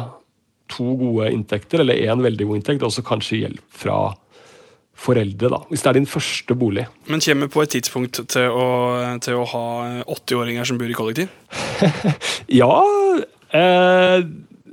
to 0.71 0.95
gode 0.97 1.29
inntekter, 1.33 1.83
eller 1.83 2.01
én 2.01 2.21
veldig 2.23 2.47
god 2.49 2.59
inntekt, 2.59 2.81
og 2.81 2.89
også 2.89 3.05
kanskje 3.05 3.41
hjelp 3.43 3.63
fra 3.83 3.97
foreldre, 5.03 5.49
da, 5.51 5.59
hvis 5.69 5.83
det 5.83 5.89
er 5.89 5.97
din 5.97 6.09
første 6.09 6.55
bolig. 6.57 6.85
Men 7.09 7.21
kommer 7.23 7.49
på 7.51 7.63
et 7.63 7.73
tidspunkt 7.75 8.21
til 8.29 8.47
å, 8.53 8.67
til 9.25 9.39
å 9.41 9.45
ha 9.49 9.65
80-åringer 10.05 10.69
som 10.69 10.79
bor 10.79 10.89
i 10.89 10.97
kollektiv? 10.97 11.33
ja, 12.61 12.71
eh, 13.57 14.25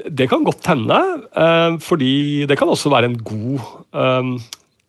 det 0.09 0.29
kan 0.31 0.45
godt 0.47 0.67
hende. 0.71 0.99
Eh, 1.35 1.77
fordi 1.83 2.47
det 2.49 2.59
kan 2.59 2.71
også 2.71 2.93
være 2.93 3.11
en 3.11 3.19
god, 3.25 3.61
eh, 3.95 4.31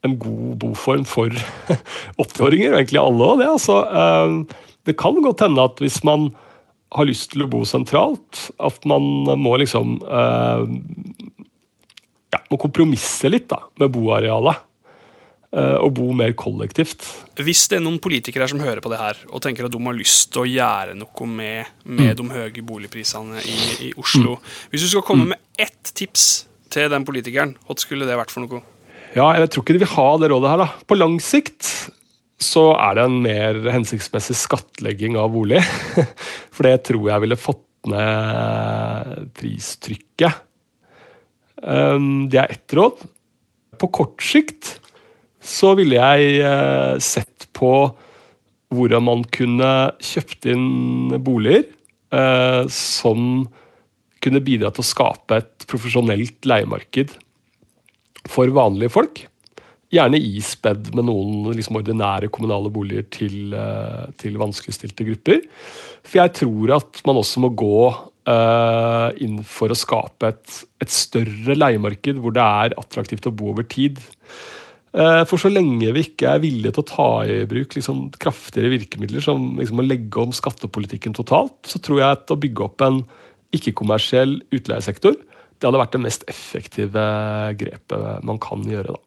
en 0.08 0.16
god 0.22 0.56
boform 0.62 1.06
for 1.06 1.30
80-åringer, 2.22 2.72
og 2.74 2.80
egentlig 2.82 3.02
alle 3.02 3.28
òg, 3.28 3.42
det. 3.42 3.50
Altså, 3.52 3.78
eh, 3.88 4.58
det 4.90 4.98
kan 5.00 5.22
godt 5.22 5.44
hende 5.46 5.68
at 5.68 5.84
hvis 5.84 6.02
man 6.08 6.32
har 6.92 7.08
lyst 7.08 7.32
til 7.32 7.46
å 7.46 7.52
bo 7.52 7.64
sentralt, 7.68 8.50
at 8.60 8.84
man 8.90 9.06
må 9.40 9.54
liksom 9.62 9.94
ja, 12.32 12.40
må 12.52 12.58
kompromisse 12.60 13.32
litt 13.32 13.48
da, 13.48 13.62
med 13.80 13.94
boarealet 13.96 14.60
og 15.52 15.88
eh, 15.90 15.94
bo 15.98 16.12
mer 16.16 16.32
kollektivt. 16.40 17.04
Hvis 17.44 17.66
det 17.72 17.80
er 17.80 17.84
noen 17.84 18.00
politikere 18.04 18.48
som 18.48 18.62
hører 18.64 18.80
på 18.84 18.92
det 18.92 19.02
her 19.02 19.18
og 19.30 19.42
tenker 19.44 19.68
at 19.68 19.74
de 19.74 19.82
har 19.84 19.98
lyst 19.98 20.32
til 20.32 20.46
å 20.46 20.48
gjøre 20.48 20.96
noe 20.96 21.28
med, 21.28 21.72
med 21.84 22.14
mm. 22.14 22.20
de 22.22 22.28
høye 22.32 22.64
boligprisene 22.68 23.44
i, 23.44 23.58
i 23.90 23.94
Oslo 24.00 24.38
mm. 24.38 24.52
Hvis 24.72 24.86
du 24.86 24.92
skal 24.94 25.04
komme 25.08 25.28
mm. 25.28 25.34
med 25.34 25.66
ett 25.68 25.92
tips 25.98 26.28
til 26.72 26.88
den 26.92 27.04
politikeren, 27.08 27.58
hva 27.68 27.76
skulle 27.80 28.08
det 28.08 28.16
vært 28.16 28.32
for 28.32 28.46
noe? 28.46 28.64
Ja, 29.12 29.34
Jeg 29.36 29.52
tror 29.52 29.66
ikke 29.66 29.76
de 29.76 29.84
vil 29.84 29.92
ha 29.98 30.08
det 30.22 30.30
rådet 30.32 30.54
her. 30.54 30.62
da. 30.64 30.70
På 30.88 30.96
lang 30.96 31.18
sikt 31.20 31.68
så 32.42 32.70
er 32.80 32.96
det 32.98 33.04
en 33.10 33.18
mer 33.22 33.60
hensiktsmessig 33.74 34.38
skattlegging 34.40 35.18
av 35.20 35.34
bolig. 35.36 35.60
For 36.56 36.66
det 36.66 36.88
tror 36.88 37.10
jeg 37.12 37.24
ville 37.26 37.38
fått 37.38 37.66
ned 37.92 39.28
pristrykket. 39.38 40.40
Um, 41.62 42.32
det 42.32 42.40
er 42.40 42.56
ett 42.56 42.78
råd. 42.78 43.04
På 43.82 43.92
kort 43.94 44.24
sikt 44.26 44.78
så 45.42 45.74
ville 45.78 45.98
jeg 45.98 46.42
eh, 46.46 46.96
sett 47.02 47.48
på 47.58 47.74
hvordan 48.72 49.04
man 49.04 49.26
kunne 49.34 49.72
kjøpt 50.04 50.48
inn 50.54 51.18
boliger 51.24 51.66
eh, 52.14 52.64
som 52.72 53.50
kunne 54.22 54.44
bidra 54.46 54.70
til 54.72 54.84
å 54.84 54.92
skape 54.92 55.42
et 55.42 55.66
profesjonelt 55.70 56.46
leiemarked 56.48 57.16
for 58.30 58.54
vanlige 58.54 58.94
folk. 58.94 59.24
Gjerne 59.92 60.22
ispedd 60.24 60.94
med 60.96 61.10
noen 61.10 61.50
liksom, 61.58 61.82
ordinære 61.82 62.30
kommunale 62.32 62.72
boliger 62.72 63.10
til, 63.12 63.52
eh, 63.58 64.06
til 64.22 64.38
vanskeligstilte 64.40 65.10
grupper. 65.10 65.42
For 66.06 66.22
jeg 66.22 66.36
tror 66.44 66.78
at 66.78 67.02
man 67.10 67.20
også 67.20 67.44
må 67.44 67.52
gå 67.58 67.82
uh, 68.30 69.10
inn 69.22 69.42
for 69.48 69.74
å 69.74 69.78
skape 69.78 70.32
et, 70.32 70.56
et 70.82 70.94
større 70.94 71.58
leiemarked 71.58 72.18
hvor 72.22 72.34
det 72.36 72.42
er 72.42 72.76
attraktivt 72.80 73.28
å 73.30 73.36
bo 73.36 73.52
over 73.54 73.68
tid. 73.70 74.00
Eh, 74.92 75.22
for 75.24 75.40
så 75.40 75.48
lenge 75.48 75.94
vi 75.96 76.04
ikke 76.04 76.34
er 76.34 76.42
villige 76.44 76.74
til 76.76 76.84
å 76.84 76.90
ta 76.90 77.10
i 77.24 77.38
bruk 77.48 77.78
liksom, 77.78 78.10
kraftigere 78.20 78.74
virkemidler, 78.74 79.24
som 79.24 79.54
liksom, 79.60 79.80
å 79.80 79.88
legge 79.88 80.20
om 80.20 80.34
skattepolitikken 80.36 81.16
totalt, 81.16 81.62
så 81.64 81.80
tror 81.80 82.02
jeg 82.02 82.18
at 82.18 82.34
å 82.34 82.40
bygge 82.40 82.66
opp 82.66 82.84
en 82.84 83.00
ikke-kommersiell 83.56 84.42
utleiesektor, 84.52 85.16
det 85.16 85.70
hadde 85.70 85.80
vært 85.80 85.96
det 85.96 86.04
mest 86.04 86.28
effektive 86.32 87.06
grepet 87.60 88.28
man 88.28 88.42
kan 88.42 88.66
gjøre. 88.68 88.98
da. 88.98 89.02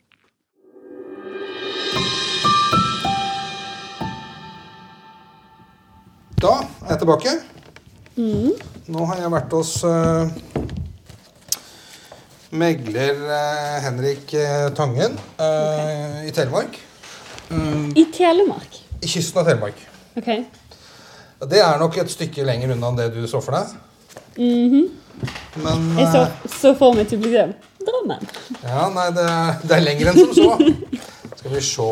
Da 6.44 6.54
er 6.84 6.94
jeg 6.94 7.00
tilbake. 7.04 7.36
Mm. 8.16 8.50
Nå 8.92 9.04
har 9.08 9.20
jeg 9.20 9.32
vært 9.32 9.54
hos 9.56 9.78
uh, 9.88 10.28
megler 12.54 13.18
uh, 13.26 13.82
Henrik 13.82 14.34
uh, 14.38 14.70
Tangen 14.74 15.16
okay. 15.34 16.28
i 16.28 16.32
Telemark. 16.34 16.78
I 17.94 18.04
Telemark? 18.14 18.78
I 19.02 19.08
kysten 19.10 19.42
av 19.42 19.48
Telemark. 19.48 19.80
Ok. 20.18 20.30
Det 21.50 21.60
er 21.60 21.80
nok 21.82 21.98
et 22.00 22.12
stykke 22.12 22.46
lenger 22.46 22.72
unna 22.76 22.92
enn 22.92 23.00
det 23.00 23.08
du 23.14 23.24
så 23.28 23.42
for 23.44 23.58
deg. 23.58 23.74
Mm 24.38 24.70
-hmm. 24.70 24.86
Men 25.54 25.98
Jeg 25.98 26.08
så, 26.12 26.26
så 26.60 26.74
for 26.74 26.94
meg 26.94 27.08
til 27.08 27.18
liksom 27.18 27.54
Drammen. 27.84 28.28
Ja, 28.62 28.88
nei, 28.88 29.10
det, 29.10 29.26
det, 29.68 29.76
er 29.76 29.80
lenger 29.80 30.08
enn 30.10 30.18
som 30.18 30.34
så. 30.34 30.72
Skal 31.38 31.50
vi 31.50 31.60
se 31.60 31.82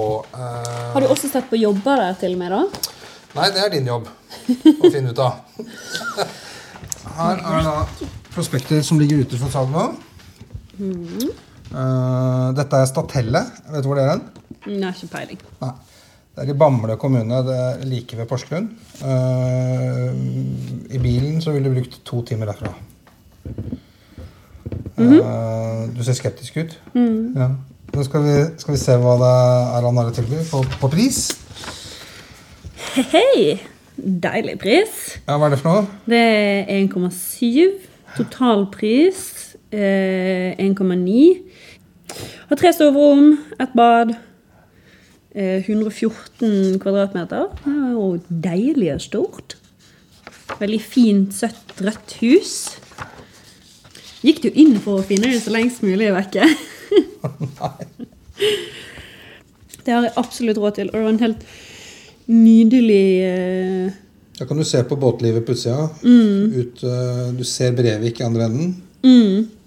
Har 0.92 1.00
du 1.00 1.06
også 1.06 1.28
sett 1.28 1.50
på 1.50 1.56
jobber 1.56 1.96
der 1.96 2.14
til 2.20 2.32
og 2.32 2.38
med, 2.38 2.50
da? 2.50 2.64
Nei, 3.34 3.50
det 3.50 3.60
er 3.64 3.68
din 3.72 3.86
jobb 3.86 4.08
å 4.08 4.90
finne 4.90 5.10
ut 5.10 5.18
av. 5.18 5.32
Her 7.18 7.36
er 7.36 7.62
da 7.62 7.76
prospekter 8.34 8.82
som 8.82 8.98
ligger 8.98 9.20
ute 9.20 9.38
for 9.38 9.52
salg 9.52 9.70
nå. 9.72 9.90
Mm. 10.82 11.30
Uh, 11.72 12.50
dette 12.56 12.82
er 12.82 12.90
Statelle. 12.90 13.42
Vet 13.72 13.84
du 13.84 13.90
hvor 13.90 13.98
det 13.98 14.04
er 14.04 14.14
hen? 14.16 14.22
Nei, 14.66 14.92
ikke 14.92 15.10
peiling. 15.14 15.42
Nei. 15.62 15.72
Det 16.32 16.46
er 16.46 16.52
i 16.54 16.56
Bamble 16.56 16.96
kommune. 17.00 17.42
Det 17.44 17.56
er 17.56 17.82
like 17.88 18.16
ved 18.16 18.28
Porsgrunn. 18.28 18.70
Uh, 19.02 20.12
I 20.92 21.00
bilen 21.02 21.42
så 21.44 21.52
ville 21.52 21.68
du 21.68 21.76
brukt 21.76 22.00
to 22.08 22.22
timer 22.24 22.52
derfra. 22.52 22.72
Mm 24.96 25.08
-hmm. 25.08 25.20
uh, 25.20 25.96
du 25.96 26.04
ser 26.04 26.12
skeptisk 26.12 26.56
ut. 26.56 26.80
Mm. 26.94 27.34
Ja. 27.36 27.48
Nå 27.94 28.02
skal 28.04 28.22
vi, 28.22 28.44
skal 28.58 28.74
vi, 28.74 28.78
se 28.78 28.96
hva 28.96 29.16
det 29.20 29.32
er 29.76 29.86
han 29.86 29.96
har 29.96 30.06
å 30.06 30.14
tilby 30.14 30.36
på, 30.50 30.64
på 30.80 30.88
pris. 30.88 31.38
Hei! 32.94 33.60
Deilig 33.96 34.58
pris. 34.58 35.20
Ja, 35.28 35.36
Hva 35.36 35.46
er 35.46 35.50
det 35.50 35.58
for 35.58 35.68
noe? 35.68 35.86
Det 36.08 36.16
er 36.16 36.64
1,7. 36.80 37.70
Totalpris 38.16 39.41
1,9. 39.72 41.30
Eh, 41.32 41.40
Har 42.50 42.60
tre 42.60 42.72
soverom, 42.76 43.38
et 43.60 43.72
bad. 43.76 44.14
114 45.32 46.44
eh, 46.44 46.78
kvadratmeter. 46.80 47.48
Og 47.96 48.20
deilig 48.28 48.92
og 48.94 49.00
stort. 49.00 49.56
Veldig 50.60 50.80
fint, 50.84 51.32
søtt, 51.34 51.72
rødt 51.80 52.18
hus. 52.20 52.52
Gikk 54.22 54.42
du 54.44 54.50
inn 54.52 54.76
for 54.78 55.00
å 55.00 55.06
finne 55.06 55.32
det 55.32 55.40
så 55.42 55.54
lengst 55.54 55.82
mulig 55.82 56.12
vekke? 56.14 56.46
Nei. 57.62 57.88
Det 59.82 59.90
har 59.90 60.04
jeg 60.04 60.14
absolutt 60.20 60.60
råd 60.60 60.76
til. 60.76 60.92
Og 60.92 60.98
det 60.98 61.06
var 61.06 61.14
en 61.14 61.24
helt 61.24 61.48
nydelig 62.28 63.06
eh... 63.24 63.98
Da 64.36 64.46
kan 64.48 64.60
du 64.60 64.64
se 64.66 64.82
på 64.86 64.98
båtlivet 65.00 65.46
på 65.46 65.56
utsida. 65.56 65.88
Mm. 66.04 66.52
Ut, 66.60 66.84
du 67.38 67.42
ser 67.46 67.74
Brevik 67.78 68.20
i 68.20 68.24
andre 68.26 68.46
enden. 68.50 68.70
Mm. 69.02 69.61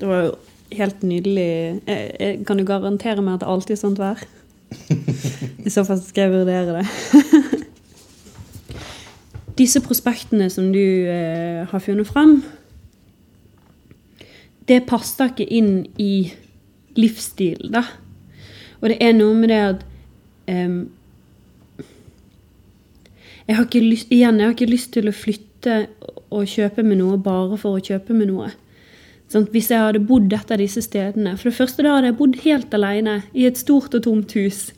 Det 0.00 0.08
var 0.08 0.22
jo 0.24 0.34
helt 0.72 1.02
nydelig. 1.02 1.80
Jeg, 1.86 2.16
jeg, 2.20 2.46
kan 2.46 2.58
du 2.58 2.64
garantere 2.64 3.22
meg 3.22 3.34
at 3.36 3.44
det 3.44 3.50
alltid 3.52 3.76
er 3.76 3.80
sånt 3.80 3.98
vær? 4.00 4.22
I 5.66 5.72
så 5.72 5.84
fall 5.84 6.00
skal 6.02 6.22
jeg 6.28 6.32
vurdere 6.32 6.78
det. 6.78 6.86
Disse 9.60 9.80
prospektene 9.84 10.50
som 10.50 10.72
du 10.72 10.80
eh, 10.80 11.68
har 11.68 11.82
funnet 11.84 12.08
fram, 12.08 12.42
det 14.68 14.86
passer 14.88 15.32
ikke 15.32 15.50
inn 15.50 15.86
i 15.98 16.32
livsstilen, 16.96 17.72
da. 17.74 17.82
Og 18.80 18.88
det 18.92 18.98
er 19.04 19.12
noe 19.16 19.34
med 19.36 19.48
det 19.52 19.60
at 19.60 19.82
um, 20.48 20.88
jeg 23.50 23.58
har 23.58 23.66
lyst, 23.82 24.12
igjen, 24.14 24.38
jeg 24.38 24.46
har 24.46 24.54
ikke 24.54 24.70
lyst 24.70 24.92
til 24.94 25.10
å 25.10 25.14
flytte 25.14 25.76
og 26.30 26.46
kjøpe 26.48 26.84
med 26.86 27.00
noe 27.02 27.18
bare 27.20 27.58
for 27.60 27.76
å 27.76 27.84
kjøpe 27.84 28.14
med 28.16 28.30
noe. 28.30 28.48
Sånn, 29.30 29.46
hvis 29.52 29.70
jeg 29.70 29.78
hadde 29.78 30.02
bodd 30.02 30.32
et 30.34 30.50
av 30.50 30.58
disse 30.58 30.82
stedene 30.82 31.36
For 31.38 31.50
det 31.50 31.58
første 31.60 31.84
da 31.86 31.92
hadde 31.94 32.08
jeg 32.10 32.18
bodd 32.18 32.38
helt 32.42 32.72
alene 32.74 33.20
i 33.30 33.46
et 33.46 33.60
stort 33.60 33.94
og 33.94 34.02
tomt 34.02 34.34
hus. 34.34 34.72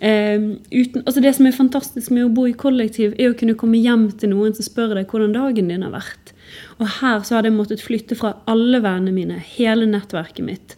Um, 0.00 0.54
uten, 0.72 1.02
altså 1.04 1.20
det 1.20 1.34
som 1.36 1.48
er 1.48 1.56
fantastisk 1.56 2.12
med 2.12 2.24
å 2.24 2.32
bo 2.32 2.46
i 2.48 2.56
kollektiv, 2.56 3.12
er 3.20 3.32
å 3.32 3.36
kunne 3.36 3.56
komme 3.60 3.80
hjem 3.80 4.06
til 4.20 4.32
noen 4.32 4.54
som 4.56 4.64
spør 4.64 4.94
deg 4.96 5.12
hvordan 5.12 5.34
dagen 5.36 5.68
din 5.68 5.84
har 5.84 5.92
vært. 5.92 6.32
Og 6.78 6.86
her 7.00 7.20
så 7.24 7.36
hadde 7.36 7.50
jeg 7.50 7.56
måttet 7.58 7.84
flytte 7.84 8.16
fra 8.16 8.34
alle 8.48 8.80
vennene 8.80 9.12
mine, 9.16 9.36
hele 9.56 9.88
nettverket 9.88 10.44
mitt. 10.46 10.76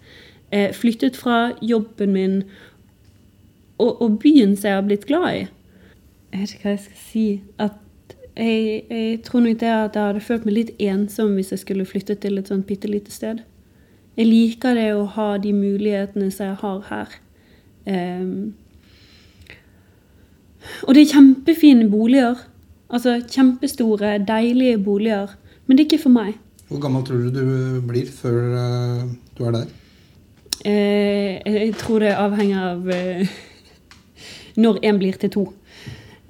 Eh, 0.50 0.74
flyttet 0.74 1.16
fra 1.16 1.52
jobben 1.62 2.12
min 2.16 2.34
og, 3.78 4.02
og, 4.02 4.18
byen 4.22 4.56
som 4.56 4.68
jeg 4.68 4.78
har 4.78 4.86
blitt 4.86 5.06
glad 5.08 5.28
i. 5.30 5.46
Jeg 6.32 6.42
vet 6.42 6.54
ikke 6.56 6.66
hva 6.66 6.74
jeg 6.74 6.84
skal 6.84 7.00
si. 7.06 7.26
At 7.62 7.78
jeg, 8.36 8.84
jeg, 8.90 9.22
tror 9.26 9.40
nok 9.44 9.58
det 9.60 9.68
at 9.68 9.96
jeg 9.96 10.08
hadde 10.08 10.24
følt 10.24 10.46
meg 10.48 10.54
litt 10.56 10.70
ensom 10.80 11.34
hvis 11.36 11.52
jeg 11.52 11.62
skulle 11.62 11.88
flytte 11.88 12.16
til 12.20 12.40
et 12.40 12.48
sånt 12.48 12.66
bitte 12.68 12.88
lite 12.88 13.12
sted. 13.12 13.42
Jeg 14.16 14.28
liker 14.28 14.76
det 14.76 14.88
å 14.96 15.04
ha 15.14 15.28
de 15.40 15.52
mulighetene 15.56 16.30
som 16.32 16.50
jeg 16.50 16.58
har 16.60 16.80
her. 16.88 17.14
Um, 17.84 18.54
og 20.86 20.94
det 20.94 21.04
er 21.04 21.14
kjempefine 21.14 21.88
boliger. 21.92 22.40
Altså 22.92 23.18
kjempestore, 23.24 24.18
deilige 24.28 24.80
boliger. 24.84 25.32
Men 25.66 25.76
det 25.76 25.84
er 25.86 25.90
ikke 25.90 26.04
for 26.04 26.16
meg. 26.16 26.36
Hvor 26.68 26.80
gammel 26.80 27.04
tror 27.04 27.24
du 27.24 27.30
du 27.32 27.80
blir 27.88 28.08
før 28.08 28.52
uh, 28.56 29.08
du 29.36 29.44
er 29.48 29.56
der? 29.56 29.72
Eh, 30.64 31.40
jeg 31.42 31.72
tror 31.80 32.04
det 32.04 32.12
avhenger 32.14 32.68
av 32.68 32.86
uh, 32.86 33.32
når 34.62 34.80
én 34.84 35.00
blir 35.00 35.18
til 35.20 35.32
to. 35.32 35.46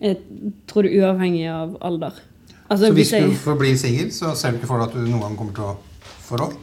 Jeg 0.02 0.18
tror 0.66 0.84
det 0.84 0.92
er 0.92 1.06
uavhengig 1.06 1.46
av 1.52 1.76
alder. 1.80 2.20
Altså, 2.66 2.88
så 2.88 2.92
hvis, 2.96 3.12
hvis 3.12 3.32
du 3.36 3.40
forblir 3.44 3.76
singel, 3.78 4.12
så 4.14 4.32
ser 4.38 4.52
du 4.52 4.58
ikke 4.58 4.70
for 4.70 4.82
deg 4.82 4.90
at 4.90 4.94
du 4.96 5.04
noen 5.04 5.22
gang 5.22 5.38
kommer 5.38 5.56
til 5.56 5.68
å 5.68 6.38
råd? 6.40 6.54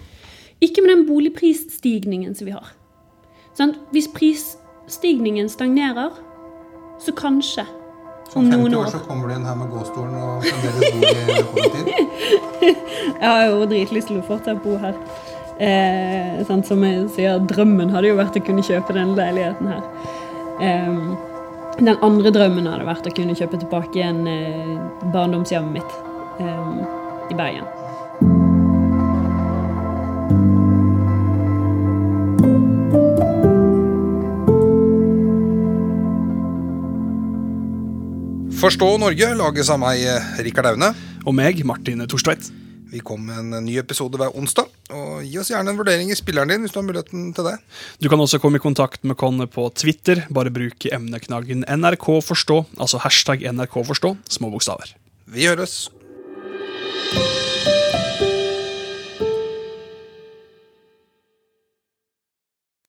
Ikke 0.62 0.82
med 0.82 0.96
den 0.96 1.06
boligprisstigningen 1.08 2.36
som 2.36 2.50
vi 2.50 2.56
har. 2.56 2.72
Sånn, 3.58 3.76
hvis 3.94 4.10
prisstigningen 4.12 5.50
stagnerer, 5.52 6.16
så 7.00 7.14
kanskje. 7.16 7.66
Så 8.30 8.42
om 8.42 8.50
noen 8.50 8.76
år. 8.76 8.86
år 8.86 8.92
så 8.94 9.00
kommer 9.08 9.30
du 9.30 9.38
inn 9.38 9.48
her 9.48 9.56
med 9.58 9.72
gåstolen 9.74 10.16
og 10.20 10.44
fremdeles 10.46 10.92
bor 10.94 11.08
i 11.10 11.46
kollektiv? 11.54 11.88
jeg 13.22 13.30
har 13.30 13.46
jo 13.48 13.64
dritlyst 13.72 14.12
til 14.12 14.20
å 14.20 14.26
fortsatt 14.28 14.62
bo 14.66 14.76
her. 14.82 14.98
Eh, 15.60 16.44
sånn, 16.48 16.62
som 16.68 16.84
jeg 16.86 17.08
sier, 17.16 17.40
drømmen 17.50 17.92
hadde 17.92 18.12
jo 18.12 18.20
vært 18.20 18.38
å 18.40 18.44
kunne 18.46 18.64
kjøpe 18.64 18.96
denne 18.96 19.18
leiligheten 19.18 19.72
her. 19.74 19.88
Eh, 20.60 21.02
den 21.80 21.98
andre 22.06 22.32
drømmen 22.36 22.68
hadde 22.68 22.88
vært 22.88 23.08
å 23.08 23.14
kunne 23.16 23.36
kjøpe 23.38 23.60
tilbake 23.62 24.00
igjen 24.02 24.26
eh, 24.28 24.78
barndomshjemmet 25.14 25.80
mitt 25.80 25.94
um, 26.44 26.82
i 27.32 27.38
Bergen. 27.38 27.68
Forstå 38.60 38.98
Norge 39.00 39.30
lages 39.40 39.70
av 39.72 39.80
meg, 39.80 40.04
Rikard 40.44 40.74
Aune. 40.74 40.92
Og 41.24 41.36
meg, 41.36 41.62
Martin 41.68 42.04
Torstvedt. 42.12 42.50
Vi 42.90 43.02
kommer 43.06 43.44
med 43.44 43.60
en 43.60 43.68
ny 43.68 43.76
episode 43.78 44.18
hver 44.18 44.34
onsdag. 44.38 44.70
og 44.90 45.22
Gi 45.26 45.38
oss 45.42 45.52
gjerne 45.52 45.74
en 45.74 45.78
vurdering 45.78 46.10
i 46.10 46.18
spilleren 46.18 46.50
din 46.50 46.66
hvis 46.66 46.74
du 46.74 46.80
har 46.82 46.88
muligheten 46.88 47.30
til 47.38 47.46
det. 47.46 47.58
Du 48.02 48.10
kan 48.10 48.22
også 48.22 48.42
komme 48.42 48.58
i 48.58 48.64
kontakt 48.64 49.06
med 49.06 49.18
Conny 49.20 49.46
på 49.46 49.68
Twitter. 49.78 50.26
Bare 50.34 50.54
bruk 50.54 50.90
emneknaggen 50.90 51.66
NRK 51.70 52.10
forstå, 52.26 52.64
altså 52.80 53.02
hashtag 53.06 53.46
NRK 53.54 53.82
forstå, 53.94 54.16
små 54.40 54.50
bokstaver. 54.56 54.96
Vi 55.30 55.46
høres. 55.46 55.86